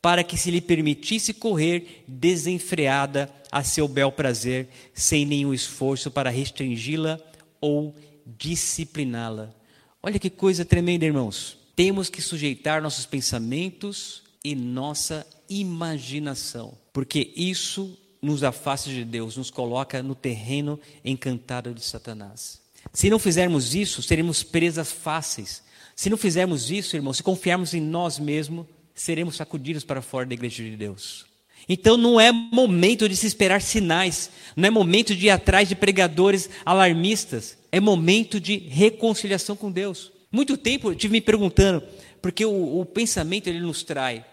para 0.00 0.22
que 0.22 0.36
se 0.36 0.50
lhe 0.50 0.60
permitisse 0.60 1.32
correr 1.32 2.04
desenfreada 2.06 3.32
a 3.54 3.62
seu 3.62 3.86
bel 3.86 4.10
prazer, 4.10 4.68
sem 4.92 5.24
nenhum 5.24 5.54
esforço 5.54 6.10
para 6.10 6.28
restringi-la 6.28 7.20
ou 7.60 7.94
discipliná-la. 8.26 9.54
Olha 10.02 10.18
que 10.18 10.28
coisa 10.28 10.64
tremenda, 10.64 11.04
irmãos. 11.04 11.56
Temos 11.76 12.08
que 12.10 12.20
sujeitar 12.20 12.82
nossos 12.82 13.06
pensamentos 13.06 14.24
e 14.42 14.56
nossa 14.56 15.24
imaginação, 15.48 16.76
porque 16.92 17.32
isso 17.36 17.96
nos 18.20 18.42
afasta 18.42 18.90
de 18.90 19.04
Deus, 19.04 19.36
nos 19.36 19.52
coloca 19.52 20.02
no 20.02 20.16
terreno 20.16 20.80
encantado 21.04 21.72
de 21.72 21.84
Satanás. 21.84 22.60
Se 22.92 23.08
não 23.08 23.20
fizermos 23.20 23.72
isso, 23.72 24.02
seremos 24.02 24.42
presas 24.42 24.90
fáceis. 24.90 25.62
Se 25.94 26.10
não 26.10 26.16
fizermos 26.16 26.72
isso, 26.72 26.96
irmãos, 26.96 27.18
se 27.18 27.22
confiarmos 27.22 27.72
em 27.72 27.80
nós 27.80 28.18
mesmos, 28.18 28.66
seremos 28.96 29.36
sacudidos 29.36 29.84
para 29.84 30.02
fora 30.02 30.26
da 30.26 30.34
igreja 30.34 30.64
de 30.64 30.76
Deus. 30.76 31.32
Então 31.68 31.96
não 31.96 32.20
é 32.20 32.30
momento 32.30 33.08
de 33.08 33.16
se 33.16 33.26
esperar 33.26 33.62
sinais, 33.62 34.30
não 34.54 34.66
é 34.66 34.70
momento 34.70 35.14
de 35.14 35.26
ir 35.26 35.30
atrás 35.30 35.68
de 35.68 35.74
pregadores 35.74 36.50
alarmistas, 36.64 37.56
é 37.72 37.80
momento 37.80 38.38
de 38.38 38.56
reconciliação 38.56 39.56
com 39.56 39.70
Deus. 39.70 40.12
Muito 40.30 40.56
tempo 40.56 40.90
eu 40.90 40.94
tive 40.94 41.12
me 41.12 41.20
perguntando, 41.20 41.82
porque 42.20 42.44
o, 42.44 42.80
o 42.80 42.84
pensamento 42.84 43.48
ele 43.48 43.60
nos 43.60 43.82
trai, 43.82 44.24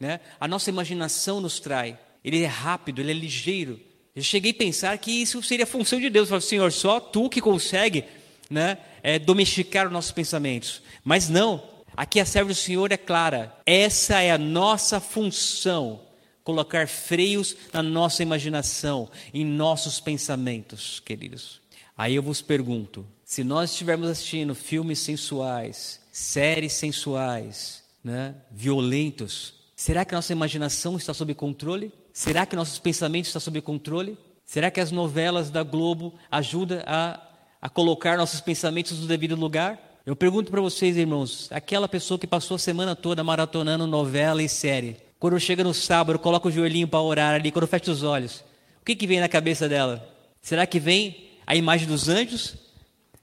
né? 0.00 0.20
A 0.40 0.48
nossa 0.48 0.70
imaginação 0.70 1.40
nos 1.40 1.60
trai. 1.60 1.98
Ele 2.24 2.42
é 2.42 2.46
rápido, 2.46 3.00
ele 3.00 3.10
é 3.10 3.14
ligeiro. 3.14 3.78
Eu 4.16 4.22
cheguei 4.22 4.52
a 4.52 4.54
pensar 4.54 4.96
que 4.98 5.10
isso 5.10 5.42
seria 5.42 5.66
função 5.66 6.00
de 6.00 6.08
Deus. 6.08 6.28
Eu 6.28 6.40
falei, 6.40 6.48
Senhor, 6.48 6.72
só 6.72 6.98
tu 6.98 7.28
que 7.28 7.40
consegue 7.40 8.04
né, 8.48 8.78
é, 9.02 9.18
domesticar 9.18 9.86
os 9.86 9.92
nossos 9.92 10.12
pensamentos. 10.12 10.80
Mas 11.04 11.28
não, 11.28 11.62
aqui 11.96 12.20
a 12.20 12.24
serva 12.24 12.48
do 12.48 12.54
Senhor 12.54 12.90
é 12.92 12.96
clara. 12.96 13.54
Essa 13.66 14.20
é 14.20 14.30
a 14.30 14.38
nossa 14.38 15.00
função. 15.00 16.00
Colocar 16.44 16.86
freios 16.86 17.56
na 17.72 17.82
nossa 17.82 18.22
imaginação, 18.22 19.10
em 19.32 19.44
nossos 19.44 19.98
pensamentos, 19.98 21.00
queridos. 21.00 21.60
Aí 21.98 22.14
eu 22.14 22.22
vos 22.22 22.40
pergunto: 22.40 23.04
se 23.24 23.42
nós 23.42 23.70
estivermos 23.70 24.08
assistindo 24.08 24.54
filmes 24.54 25.00
sensuais, 25.00 26.00
séries 26.12 26.74
sensuais, 26.74 27.82
né, 28.04 28.34
violentos, 28.52 29.64
Será 29.76 30.04
que 30.04 30.14
nossa 30.14 30.32
imaginação 30.32 30.96
está 30.96 31.12
sob 31.12 31.34
controle? 31.34 31.92
Será 32.12 32.46
que 32.46 32.54
nossos 32.54 32.78
pensamentos 32.78 33.28
estão 33.28 33.40
sob 33.40 33.60
controle? 33.60 34.16
Será 34.44 34.70
que 34.70 34.80
as 34.80 34.92
novelas 34.92 35.50
da 35.50 35.62
Globo 35.62 36.14
ajudam 36.30 36.80
a, 36.86 37.20
a 37.60 37.68
colocar 37.68 38.16
nossos 38.16 38.40
pensamentos 38.40 38.98
no 39.00 39.06
devido 39.06 39.34
lugar? 39.34 39.78
Eu 40.06 40.14
pergunto 40.14 40.50
para 40.50 40.60
vocês, 40.60 40.96
irmãos, 40.96 41.48
aquela 41.50 41.88
pessoa 41.88 42.18
que 42.18 42.26
passou 42.26 42.54
a 42.54 42.58
semana 42.58 42.94
toda 42.94 43.24
maratonando 43.24 43.86
novela 43.86 44.42
e 44.42 44.48
série, 44.48 44.96
quando 45.24 45.40
chega 45.40 45.64
no 45.64 45.72
sábado, 45.72 46.18
coloca 46.18 46.48
o 46.48 46.50
joelhinho 46.50 46.86
para 46.86 47.00
orar 47.00 47.34
ali, 47.36 47.50
quando 47.50 47.66
fecha 47.66 47.90
os 47.90 48.02
olhos, 48.02 48.44
o 48.82 48.84
que, 48.84 48.94
que 48.94 49.06
vem 49.06 49.20
na 49.20 49.26
cabeça 49.26 49.66
dela? 49.66 50.06
Será 50.42 50.66
que 50.66 50.78
vem 50.78 51.16
a 51.46 51.56
imagem 51.56 51.88
dos 51.88 52.10
anjos? 52.10 52.56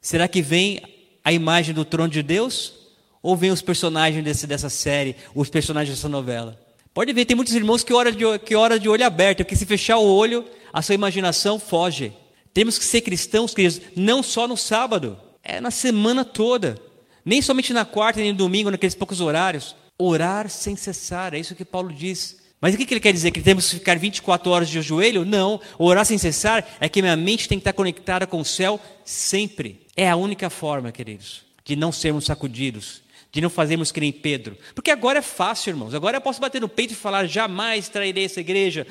Será 0.01 0.27
que 0.27 0.41
vem 0.41 0.81
a 1.23 1.31
imagem 1.31 1.75
do 1.75 1.85
trono 1.85 2.09
de 2.09 2.23
Deus? 2.23 2.73
Ou 3.21 3.37
vem 3.37 3.51
os 3.51 3.61
personagens 3.61 4.25
desse, 4.25 4.47
dessa 4.47 4.67
série, 4.67 5.15
os 5.35 5.47
personagens 5.47 5.95
dessa 5.95 6.09
novela? 6.09 6.59
Pode 6.91 7.13
ver, 7.13 7.23
tem 7.25 7.35
muitos 7.35 7.53
irmãos 7.53 7.83
que 7.83 7.93
oram 7.93 8.11
de, 8.11 8.39
que 8.39 8.55
ora 8.55 8.79
de 8.79 8.89
olho 8.89 9.05
aberto, 9.05 9.43
porque 9.43 9.55
se 9.55 9.67
fechar 9.67 9.99
o 9.99 10.11
olho, 10.11 10.43
a 10.73 10.81
sua 10.81 10.95
imaginação 10.95 11.59
foge. 11.59 12.11
Temos 12.51 12.79
que 12.79 12.83
ser 12.83 13.01
cristãos, 13.01 13.53
queridos, 13.53 13.79
não 13.95 14.23
só 14.23 14.47
no 14.47 14.57
sábado, 14.57 15.19
é 15.43 15.61
na 15.61 15.69
semana 15.69 16.25
toda. 16.25 16.79
Nem 17.23 17.43
somente 17.43 17.71
na 17.71 17.85
quarta 17.85 18.19
nem 18.19 18.31
no 18.31 18.37
domingo, 18.39 18.71
naqueles 18.71 18.95
poucos 18.95 19.21
horários. 19.21 19.75
Orar 20.01 20.49
sem 20.49 20.75
cessar, 20.75 21.33
é 21.33 21.39
isso 21.39 21.55
que 21.55 21.65
Paulo 21.65 21.93
diz. 21.93 22.41
Mas 22.61 22.75
o 22.75 22.77
que 22.77 22.93
ele 22.93 22.99
quer 22.99 23.11
dizer? 23.11 23.31
Que 23.31 23.41
temos 23.41 23.69
que 23.69 23.79
ficar 23.79 23.97
24 23.97 24.51
horas 24.51 24.69
de 24.69 24.81
joelho? 24.81 25.25
Não. 25.25 25.59
Orar 25.79 26.05
sem 26.05 26.17
cessar 26.17 26.67
é 26.79 26.87
que 26.87 27.01
minha 27.01 27.15
mente 27.15 27.47
tem 27.47 27.57
que 27.57 27.61
estar 27.61 27.73
conectada 27.73 28.27
com 28.27 28.39
o 28.39 28.45
céu 28.45 28.79
sempre. 29.03 29.87
É 29.97 30.07
a 30.09 30.15
única 30.15 30.49
forma, 30.49 30.91
queridos, 30.91 31.41
de 31.65 31.75
não 31.75 31.91
sermos 31.91 32.25
sacudidos, 32.25 33.01
de 33.31 33.41
não 33.41 33.49
fazermos 33.49 33.91
que 33.91 33.99
nem 33.99 34.11
Pedro. 34.11 34.55
Porque 34.75 34.91
agora 34.91 35.19
é 35.19 35.23
fácil, 35.23 35.71
irmãos. 35.71 35.95
Agora 35.95 36.17
eu 36.17 36.21
posso 36.21 36.39
bater 36.39 36.61
no 36.61 36.69
peito 36.69 36.93
e 36.93 36.95
falar: 36.95 37.25
jamais 37.25 37.89
trairei 37.89 38.25
essa 38.25 38.39
igreja, 38.39 38.85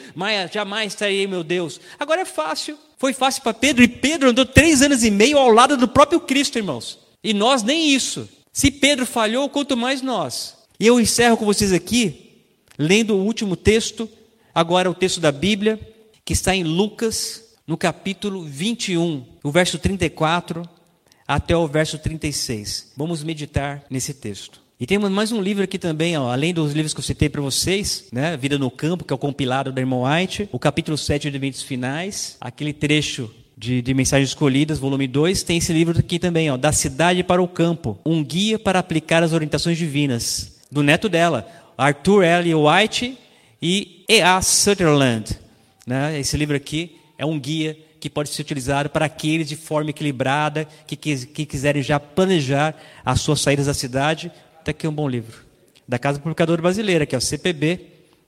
jamais 0.52 0.94
trairei 0.96 1.28
meu 1.28 1.44
Deus. 1.44 1.80
Agora 1.98 2.22
é 2.22 2.24
fácil. 2.24 2.76
Foi 2.98 3.12
fácil 3.12 3.42
para 3.42 3.54
Pedro, 3.54 3.84
e 3.84 3.88
Pedro 3.88 4.30
andou 4.30 4.44
três 4.44 4.82
anos 4.82 5.04
e 5.04 5.10
meio 5.10 5.38
ao 5.38 5.50
lado 5.50 5.76
do 5.76 5.88
próprio 5.88 6.20
Cristo, 6.20 6.58
irmãos. 6.58 6.98
E 7.22 7.32
nós 7.32 7.62
nem 7.62 7.94
isso. 7.94 8.28
Se 8.52 8.70
Pedro 8.70 9.06
falhou, 9.06 9.48
quanto 9.48 9.76
mais 9.76 10.02
nós. 10.02 10.59
E 10.80 10.86
eu 10.86 10.98
encerro 10.98 11.36
com 11.36 11.44
vocês 11.44 11.74
aqui, 11.74 12.38
lendo 12.78 13.14
o 13.14 13.22
último 13.22 13.54
texto, 13.54 14.08
agora 14.54 14.90
o 14.90 14.94
texto 14.94 15.20
da 15.20 15.30
Bíblia, 15.30 15.78
que 16.24 16.32
está 16.32 16.56
em 16.56 16.64
Lucas, 16.64 17.44
no 17.66 17.76
capítulo 17.76 18.42
21, 18.42 19.22
o 19.44 19.50
verso 19.50 19.78
34 19.78 20.66
até 21.28 21.54
o 21.54 21.68
verso 21.68 21.98
36. 21.98 22.92
Vamos 22.96 23.22
meditar 23.22 23.84
nesse 23.90 24.14
texto. 24.14 24.62
E 24.80 24.86
temos 24.86 25.10
mais 25.10 25.30
um 25.32 25.42
livro 25.42 25.62
aqui 25.62 25.78
também, 25.78 26.16
ó, 26.16 26.30
além 26.32 26.54
dos 26.54 26.72
livros 26.72 26.94
que 26.94 27.00
eu 27.00 27.04
citei 27.04 27.28
para 27.28 27.42
vocês, 27.42 28.06
né? 28.10 28.34
Vida 28.38 28.56
no 28.56 28.70
Campo, 28.70 29.04
que 29.04 29.12
é 29.12 29.14
o 29.14 29.18
compilado 29.18 29.70
da 29.70 29.82
irmã 29.82 29.98
White, 30.08 30.48
o 30.50 30.58
capítulo 30.58 30.96
7 30.96 31.30
de 31.30 31.36
Eventos 31.36 31.60
Finais, 31.60 32.38
aquele 32.40 32.72
trecho 32.72 33.30
de, 33.54 33.82
de, 33.82 33.92
Mensagens 33.92 34.30
Escolhidas, 34.30 34.78
volume 34.78 35.06
2, 35.06 35.42
tem 35.42 35.58
esse 35.58 35.74
livro 35.74 35.98
aqui 35.98 36.18
também, 36.18 36.50
ó, 36.50 36.56
Da 36.56 36.72
Cidade 36.72 37.22
para 37.22 37.42
o 37.42 37.46
Campo, 37.46 37.98
um 38.02 38.24
guia 38.24 38.58
para 38.58 38.78
aplicar 38.78 39.22
as 39.22 39.34
orientações 39.34 39.76
divinas, 39.76 40.58
do 40.70 40.82
neto 40.82 41.08
dela, 41.08 41.48
Arthur 41.76 42.22
L. 42.24 42.54
White 42.54 43.18
e 43.60 44.04
E.A. 44.08 44.40
Sutherland. 44.42 45.38
Né? 45.86 46.18
Esse 46.18 46.36
livro 46.36 46.56
aqui 46.56 46.96
é 47.18 47.26
um 47.26 47.38
guia 47.38 47.76
que 47.98 48.08
pode 48.08 48.30
ser 48.30 48.42
utilizado 48.42 48.88
para 48.88 49.04
aqueles 49.04 49.48
de 49.48 49.56
forma 49.56 49.90
equilibrada, 49.90 50.66
que, 50.86 50.96
que, 50.96 51.26
que 51.26 51.46
quiserem 51.46 51.82
já 51.82 52.00
planejar 52.00 52.74
as 53.04 53.20
suas 53.20 53.40
saídas 53.40 53.66
da 53.66 53.74
cidade. 53.74 54.32
Até 54.58 54.70
aqui 54.70 54.86
é 54.86 54.88
um 54.88 54.94
bom 54.94 55.08
livro. 55.08 55.44
Da 55.86 55.98
Casa 55.98 56.18
Publicadora 56.18 56.62
Brasileira, 56.62 57.04
que 57.04 57.14
é 57.14 57.18
o 57.18 57.20
CPB, 57.20 57.80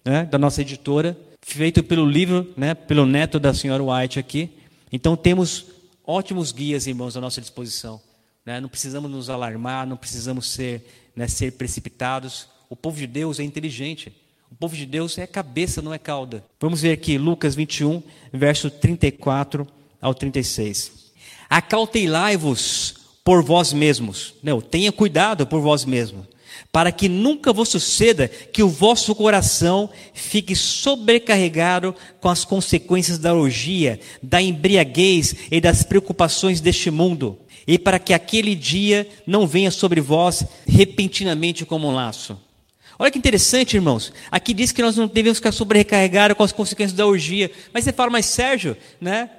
né, 0.04 0.24
da 0.24 0.36
nossa 0.36 0.60
editora, 0.60 1.16
feito 1.40 1.82
pelo 1.82 2.04
livro, 2.04 2.52
né, 2.56 2.74
pelo 2.74 3.06
neto 3.06 3.40
da 3.40 3.54
senhora 3.54 3.82
White 3.82 4.18
aqui. 4.18 4.50
Então 4.92 5.16
temos 5.16 5.66
ótimos 6.04 6.52
guias, 6.52 6.86
irmãos, 6.86 7.16
à 7.16 7.20
nossa 7.20 7.40
disposição. 7.40 8.00
Né? 8.44 8.60
Não 8.60 8.68
precisamos 8.68 9.10
nos 9.10 9.30
alarmar, 9.30 9.86
não 9.86 9.96
precisamos 9.96 10.50
ser, 10.50 10.84
né, 11.14 11.28
ser 11.28 11.52
precipitados. 11.52 12.48
O 12.68 12.76
povo 12.76 12.96
de 12.96 13.06
Deus 13.06 13.38
é 13.38 13.42
inteligente. 13.42 14.12
O 14.50 14.54
povo 14.54 14.76
de 14.76 14.84
Deus 14.84 15.16
é 15.18 15.26
cabeça, 15.26 15.80
não 15.80 15.94
é 15.94 15.98
cauda. 15.98 16.44
Vamos 16.60 16.82
ver 16.82 16.92
aqui 16.92 17.16
Lucas 17.16 17.54
21, 17.54 18.02
verso 18.32 18.70
34 18.70 19.66
ao 20.00 20.14
36. 20.14 21.12
Acautelai-vos 21.48 22.94
por 23.24 23.42
vós 23.42 23.72
mesmos. 23.72 24.34
Não, 24.42 24.60
tenha 24.60 24.92
cuidado 24.92 25.46
por 25.46 25.60
vós 25.60 25.84
mesmos, 25.84 26.26
para 26.72 26.90
que 26.90 27.08
nunca 27.08 27.52
vos 27.52 27.68
suceda 27.68 28.26
que 28.28 28.62
o 28.62 28.68
vosso 28.68 29.14
coração 29.14 29.90
fique 30.14 30.56
sobrecarregado 30.56 31.94
com 32.18 32.30
as 32.30 32.44
consequências 32.44 33.18
da 33.18 33.34
orgia, 33.34 34.00
da 34.22 34.40
embriaguez 34.40 35.36
e 35.50 35.60
das 35.60 35.84
preocupações 35.84 36.60
deste 36.60 36.90
mundo, 36.90 37.38
e 37.66 37.78
para 37.78 37.98
que 37.98 38.14
aquele 38.14 38.54
dia 38.54 39.06
não 39.26 39.46
venha 39.46 39.70
sobre 39.70 40.00
vós 40.00 40.44
repentinamente 40.66 41.64
como 41.66 41.88
um 41.88 41.94
laço 41.94 42.40
Olha 42.98 43.10
que 43.10 43.18
interessante, 43.18 43.74
irmãos. 43.74 44.12
Aqui 44.30 44.54
diz 44.54 44.70
que 44.70 44.82
nós 44.82 44.96
não 44.96 45.08
devemos 45.08 45.38
ficar 45.38 45.52
sobrecarregados 45.52 46.36
com 46.36 46.44
as 46.44 46.52
consequências 46.52 46.96
da 46.96 47.06
orgia. 47.06 47.50
Mas 47.72 47.84
você 47.84 47.92
fala, 47.92 48.10
mas 48.10 48.26
Sérgio, 48.26 48.76
né? 49.00 49.30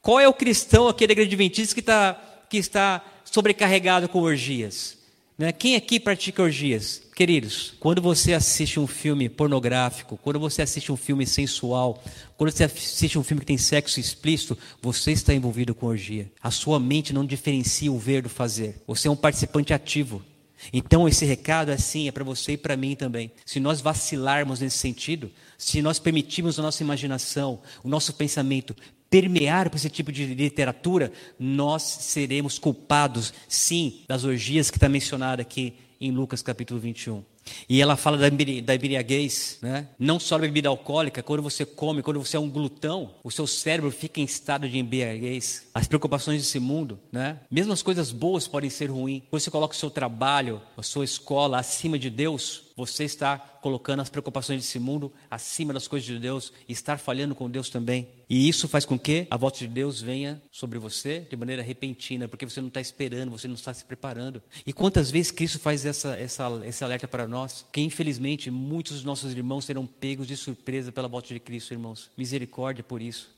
Qual 0.00 0.20
é 0.20 0.28
o 0.28 0.32
cristão 0.32 0.88
aqui 0.88 1.06
da 1.06 1.12
igreja 1.12 1.28
adventista 1.28 1.74
que, 1.74 1.82
tá, 1.82 2.14
que 2.48 2.58
está 2.58 3.04
sobrecarregado 3.24 4.08
com 4.08 4.20
orgias? 4.20 4.97
Né? 5.38 5.52
Quem 5.52 5.76
aqui 5.76 6.00
pratica 6.00 6.42
orgias? 6.42 7.00
Queridos, 7.14 7.72
quando 7.78 8.02
você 8.02 8.32
assiste 8.32 8.80
um 8.80 8.88
filme 8.88 9.28
pornográfico, 9.28 10.16
quando 10.16 10.40
você 10.40 10.62
assiste 10.62 10.90
um 10.90 10.96
filme 10.96 11.24
sensual, 11.24 12.02
quando 12.36 12.50
você 12.50 12.64
assiste 12.64 13.16
um 13.16 13.22
filme 13.22 13.40
que 13.40 13.46
tem 13.46 13.56
sexo 13.56 14.00
explícito, 14.00 14.58
você 14.82 15.12
está 15.12 15.32
envolvido 15.32 15.76
com 15.76 15.86
orgia. 15.86 16.28
A 16.42 16.50
sua 16.50 16.80
mente 16.80 17.12
não 17.12 17.24
diferencia 17.24 17.92
o 17.92 17.98
ver 17.98 18.22
do 18.22 18.28
fazer. 18.28 18.82
Você 18.84 19.06
é 19.06 19.10
um 19.12 19.16
participante 19.16 19.72
ativo. 19.72 20.24
Então 20.72 21.06
esse 21.06 21.24
recado 21.24 21.70
é 21.70 21.74
assim, 21.74 22.08
é 22.08 22.12
para 22.12 22.24
você 22.24 22.52
e 22.52 22.56
para 22.56 22.76
mim 22.76 22.96
também. 22.96 23.30
Se 23.46 23.60
nós 23.60 23.80
vacilarmos 23.80 24.58
nesse 24.58 24.78
sentido, 24.78 25.30
se 25.56 25.80
nós 25.80 26.00
permitirmos 26.00 26.58
a 26.58 26.62
nossa 26.62 26.82
imaginação, 26.82 27.60
o 27.84 27.88
nosso 27.88 28.12
pensamento 28.14 28.74
permear 29.10 29.70
por 29.70 29.76
esse 29.76 29.90
tipo 29.90 30.12
de 30.12 30.26
literatura, 30.26 31.12
nós 31.38 31.82
seremos 31.82 32.58
culpados, 32.58 33.32
sim, 33.48 34.00
das 34.06 34.24
orgias 34.24 34.70
que 34.70 34.76
está 34.76 34.88
mencionada 34.88 35.42
aqui 35.42 35.74
em 36.00 36.10
Lucas 36.10 36.42
capítulo 36.42 36.78
21. 36.78 37.22
E 37.68 37.80
ela 37.80 37.96
fala 37.96 38.16
da, 38.16 38.28
embriaguez, 38.28 39.58
né? 39.62 39.88
não 39.98 40.18
só 40.18 40.36
da 40.36 40.42
bebida 40.42 40.68
alcoólica, 40.68 41.22
quando 41.22 41.42
você 41.42 41.64
come, 41.64 42.02
quando 42.02 42.22
você 42.22 42.36
é 42.36 42.40
um 42.40 42.50
glutão, 42.50 43.14
o 43.22 43.30
seu 43.30 43.46
cérebro 43.46 43.90
fica 43.90 44.20
em 44.20 44.24
estado 44.24 44.68
de 44.68 44.78
embriaguez. 44.78 45.66
As 45.74 45.86
preocupações 45.86 46.42
desse 46.42 46.58
mundo, 46.58 46.98
né? 47.12 47.38
mesmo 47.50 47.72
as 47.72 47.82
coisas 47.82 48.10
boas 48.10 48.48
podem 48.48 48.70
ser 48.70 48.90
ruins. 48.90 49.22
Quando 49.30 49.40
você 49.40 49.50
coloca 49.50 49.74
o 49.74 49.78
seu 49.78 49.90
trabalho, 49.90 50.60
a 50.76 50.82
sua 50.82 51.04
escola 51.04 51.58
acima 51.58 51.98
de 51.98 52.10
Deus, 52.10 52.68
você 52.78 53.02
está 53.02 53.38
colocando 53.60 54.00
as 54.00 54.08
preocupações 54.08 54.62
desse 54.62 54.78
mundo 54.78 55.12
acima 55.28 55.72
das 55.72 55.88
coisas 55.88 56.06
de 56.06 56.16
Deus 56.16 56.52
e 56.68 56.72
estar 56.72 56.96
falhando 56.96 57.34
com 57.34 57.50
Deus 57.50 57.68
também. 57.68 58.08
E 58.30 58.48
isso 58.48 58.68
faz 58.68 58.84
com 58.84 58.98
que 58.98 59.26
a 59.30 59.36
volta 59.36 59.58
de 59.58 59.66
Deus 59.66 60.00
venha 60.00 60.40
sobre 60.52 60.78
você 60.78 61.26
de 61.28 61.36
maneira 61.36 61.62
repentina, 61.62 62.28
porque 62.28 62.44
você 62.44 62.60
não 62.60 62.68
está 62.68 62.80
esperando, 62.80 63.30
você 63.30 63.48
não 63.48 63.54
está 63.54 63.74
se 63.74 63.84
preparando. 63.84 64.40
E 64.66 64.72
quantas 64.72 65.10
vezes 65.10 65.32
Cristo 65.32 65.58
faz 65.58 65.84
essa, 65.84 66.14
essa, 66.16 66.60
esse 66.64 66.84
alerta 66.84 67.08
para 67.08 67.26
nós? 67.26 67.37
Que 67.70 67.80
infelizmente 67.80 68.50
muitos 68.50 68.94
dos 68.94 69.04
nossos 69.04 69.32
irmãos 69.32 69.64
serão 69.64 69.86
pegos 69.86 70.26
de 70.26 70.36
surpresa 70.36 70.90
pela 70.90 71.08
volta 71.08 71.28
de 71.28 71.40
Cristo, 71.40 71.72
irmãos. 71.72 72.10
Misericórdia 72.16 72.82
por 72.82 73.02
isso. 73.02 73.28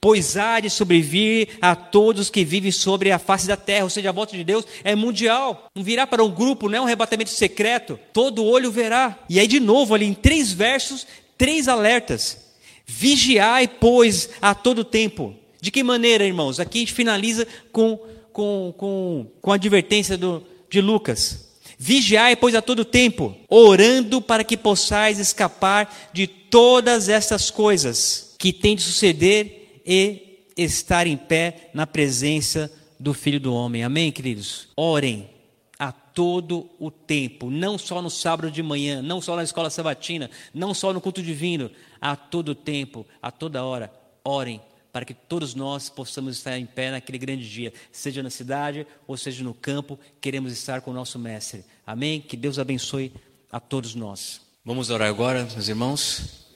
Pois 0.00 0.36
há 0.36 0.60
de 0.60 0.68
sobrevir 0.70 1.58
a 1.60 1.76
todos 1.76 2.30
que 2.30 2.44
vivem 2.44 2.72
sobre 2.72 3.12
a 3.12 3.18
face 3.18 3.46
da 3.46 3.56
terra, 3.56 3.84
ou 3.84 3.90
seja, 3.90 4.08
a 4.08 4.12
volta 4.12 4.36
de 4.36 4.44
Deus 4.44 4.64
é 4.82 4.94
mundial. 4.94 5.70
Não 5.74 5.82
virá 5.82 6.06
para 6.06 6.24
um 6.24 6.30
grupo, 6.30 6.68
não 6.68 6.78
é 6.78 6.80
um 6.80 6.84
arrebatamento 6.86 7.30
secreto. 7.30 7.98
Todo 8.12 8.44
olho 8.44 8.70
verá. 8.70 9.18
E 9.28 9.38
aí, 9.38 9.46
de 9.46 9.60
novo, 9.60 9.94
ali 9.94 10.06
em 10.06 10.14
três 10.14 10.52
versos, 10.52 11.06
três 11.36 11.68
alertas. 11.68 12.50
Vigiai, 12.86 13.68
pois, 13.68 14.30
a 14.40 14.54
todo 14.54 14.84
tempo. 14.84 15.34
De 15.60 15.70
que 15.70 15.82
maneira, 15.82 16.24
irmãos? 16.24 16.58
Aqui 16.58 16.78
a 16.78 16.80
gente 16.80 16.92
finaliza 16.92 17.46
com, 17.70 17.98
com, 18.32 18.74
com, 18.76 19.26
com 19.40 19.52
a 19.52 19.54
advertência 19.54 20.16
do, 20.16 20.42
de 20.68 20.80
Lucas. 20.80 21.49
Vigiai, 21.82 22.36
pois, 22.36 22.54
a 22.54 22.60
todo 22.60 22.84
tempo, 22.84 23.34
orando 23.48 24.20
para 24.20 24.44
que 24.44 24.54
possais 24.54 25.18
escapar 25.18 26.10
de 26.12 26.26
todas 26.26 27.08
essas 27.08 27.50
coisas 27.50 28.34
que 28.38 28.52
têm 28.52 28.76
de 28.76 28.82
suceder 28.82 29.80
e 29.86 30.44
estar 30.58 31.06
em 31.06 31.16
pé 31.16 31.70
na 31.72 31.86
presença 31.86 32.70
do 32.98 33.14
Filho 33.14 33.40
do 33.40 33.54
Homem. 33.54 33.82
Amém, 33.82 34.12
queridos? 34.12 34.68
Orem 34.76 35.30
a 35.78 35.90
todo 35.90 36.68
o 36.78 36.90
tempo, 36.90 37.50
não 37.50 37.78
só 37.78 38.02
no 38.02 38.10
sábado 38.10 38.50
de 38.50 38.62
manhã, 38.62 39.00
não 39.00 39.22
só 39.22 39.34
na 39.34 39.42
escola 39.42 39.70
sabatina, 39.70 40.30
não 40.52 40.74
só 40.74 40.92
no 40.92 41.00
culto 41.00 41.22
divino, 41.22 41.70
a 41.98 42.14
todo 42.14 42.54
tempo, 42.54 43.06
a 43.22 43.30
toda 43.30 43.64
hora. 43.64 43.90
Orem 44.22 44.60
para 44.92 45.04
que 45.04 45.14
todos 45.14 45.54
nós 45.54 45.88
possamos 45.88 46.36
estar 46.36 46.58
em 46.58 46.66
pé 46.66 46.90
naquele 46.90 47.18
grande 47.18 47.48
dia, 47.48 47.72
seja 47.92 48.22
na 48.22 48.30
cidade 48.30 48.86
ou 49.06 49.16
seja 49.16 49.44
no 49.44 49.54
campo, 49.54 49.98
queremos 50.20 50.52
estar 50.52 50.80
com 50.80 50.90
o 50.90 50.94
nosso 50.94 51.18
mestre. 51.18 51.64
Amém? 51.86 52.20
Que 52.20 52.36
Deus 52.36 52.58
abençoe 52.58 53.12
a 53.50 53.60
todos 53.60 53.94
nós. 53.94 54.40
Vamos 54.64 54.90
orar 54.90 55.08
agora, 55.08 55.48
meus 55.52 55.68
irmãos. 55.68 56.46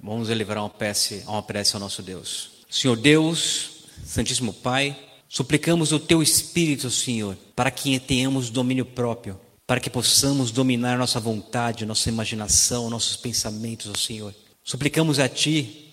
Vamos 0.00 0.30
elevar 0.30 0.58
uma 0.58 0.70
prece, 0.70 1.24
uma 1.26 1.42
prece 1.42 1.74
ao 1.74 1.80
nosso 1.80 2.02
Deus. 2.02 2.50
Senhor 2.70 2.96
Deus, 2.96 3.84
Santíssimo 4.04 4.52
Pai, 4.52 4.96
suplicamos 5.28 5.90
o 5.92 5.98
Teu 5.98 6.22
Espírito, 6.22 6.90
Senhor, 6.90 7.36
para 7.56 7.70
que 7.70 7.98
tenhamos 7.98 8.50
domínio 8.50 8.84
próprio, 8.84 9.40
para 9.66 9.80
que 9.80 9.90
possamos 9.90 10.50
dominar 10.50 10.96
nossa 10.98 11.18
vontade, 11.18 11.86
nossa 11.86 12.08
imaginação, 12.08 12.88
nossos 12.90 13.16
pensamentos, 13.16 14.04
Senhor. 14.04 14.34
Suplicamos 14.62 15.18
a 15.18 15.28
Ti 15.28 15.87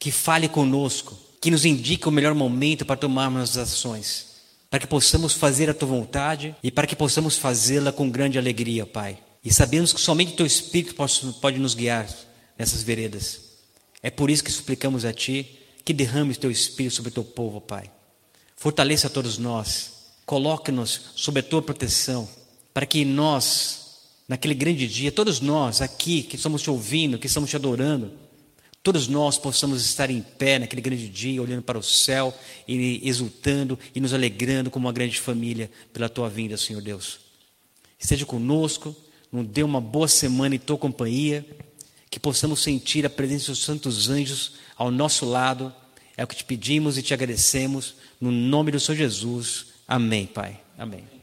que 0.00 0.10
fale 0.10 0.48
conosco, 0.48 1.16
que 1.40 1.50
nos 1.50 1.64
indique 1.64 2.08
o 2.08 2.10
melhor 2.10 2.34
momento 2.34 2.86
para 2.86 2.96
tomarmos 2.96 3.56
as 3.56 3.74
ações, 3.74 4.26
para 4.70 4.80
que 4.80 4.86
possamos 4.86 5.34
fazer 5.34 5.68
a 5.68 5.74
Tua 5.74 5.88
vontade 5.88 6.56
e 6.62 6.70
para 6.70 6.86
que 6.86 6.96
possamos 6.96 7.36
fazê-la 7.36 7.92
com 7.92 8.10
grande 8.10 8.38
alegria, 8.38 8.86
Pai. 8.86 9.18
E 9.44 9.52
sabemos 9.52 9.92
que 9.92 10.00
somente 10.00 10.32
o 10.32 10.36
Teu 10.36 10.46
Espírito 10.46 10.94
pode, 10.94 11.58
nos 11.58 11.74
guiar 11.74 12.08
nessas 12.58 12.82
veredas. 12.82 13.40
É 14.02 14.10
por 14.10 14.30
isso 14.30 14.42
que 14.42 14.50
suplicamos 14.50 15.04
a 15.04 15.12
Ti 15.12 15.58
que 15.84 15.92
derrame 15.92 16.32
o 16.32 16.36
teu 16.36 16.50
espírito 16.50 16.94
sobre 16.94 17.10
o 17.10 17.12
teu 17.12 17.24
povo, 17.24 17.60
Pai. 17.60 17.90
Fortaleça 18.56 19.06
a 19.06 19.10
todos 19.10 19.38
nós. 19.38 19.92
Coloque-nos 20.24 21.12
sob 21.16 21.40
a 21.40 21.42
tua 21.42 21.62
proteção, 21.62 22.28
para 22.72 22.86
que 22.86 23.04
nós, 23.04 24.02
naquele 24.28 24.54
grande 24.54 24.86
dia, 24.86 25.10
todos 25.10 25.40
nós 25.40 25.80
aqui 25.80 26.22
que 26.22 26.36
estamos 26.36 26.62
te 26.62 26.70
ouvindo, 26.70 27.18
que 27.18 27.26
estamos 27.26 27.50
te 27.50 27.56
adorando, 27.56 28.12
todos 28.82 29.08
nós 29.08 29.38
possamos 29.38 29.84
estar 29.84 30.10
em 30.10 30.20
pé 30.20 30.58
naquele 30.58 30.82
grande 30.82 31.08
dia, 31.08 31.42
olhando 31.42 31.62
para 31.62 31.78
o 31.78 31.82
céu 31.82 32.34
e 32.66 33.00
exultando 33.08 33.78
e 33.94 34.00
nos 34.00 34.14
alegrando 34.14 34.70
como 34.70 34.86
uma 34.86 34.92
grande 34.92 35.20
família 35.20 35.70
pela 35.92 36.08
tua 36.08 36.28
vinda, 36.28 36.56
Senhor 36.56 36.80
Deus. 36.80 37.20
Esteja 37.98 38.24
conosco, 38.24 38.96
nos 39.30 39.46
dê 39.46 39.62
uma 39.62 39.80
boa 39.80 40.08
semana 40.08 40.54
em 40.54 40.58
tua 40.58 40.78
companhia, 40.78 41.44
que 42.10 42.18
possamos 42.18 42.62
sentir 42.62 43.04
a 43.04 43.10
presença 43.10 43.52
dos 43.52 43.62
santos 43.62 44.08
anjos 44.08 44.54
ao 44.76 44.90
nosso 44.90 45.26
lado. 45.26 45.72
É 46.16 46.24
o 46.24 46.26
que 46.26 46.36
te 46.36 46.44
pedimos 46.44 46.98
e 46.98 47.02
te 47.02 47.14
agradecemos. 47.14 47.94
No 48.20 48.32
nome 48.32 48.72
do 48.72 48.80
Senhor 48.80 48.98
Jesus. 48.98 49.66
Amém, 49.86 50.26
Pai. 50.26 50.60
Amém. 50.76 51.19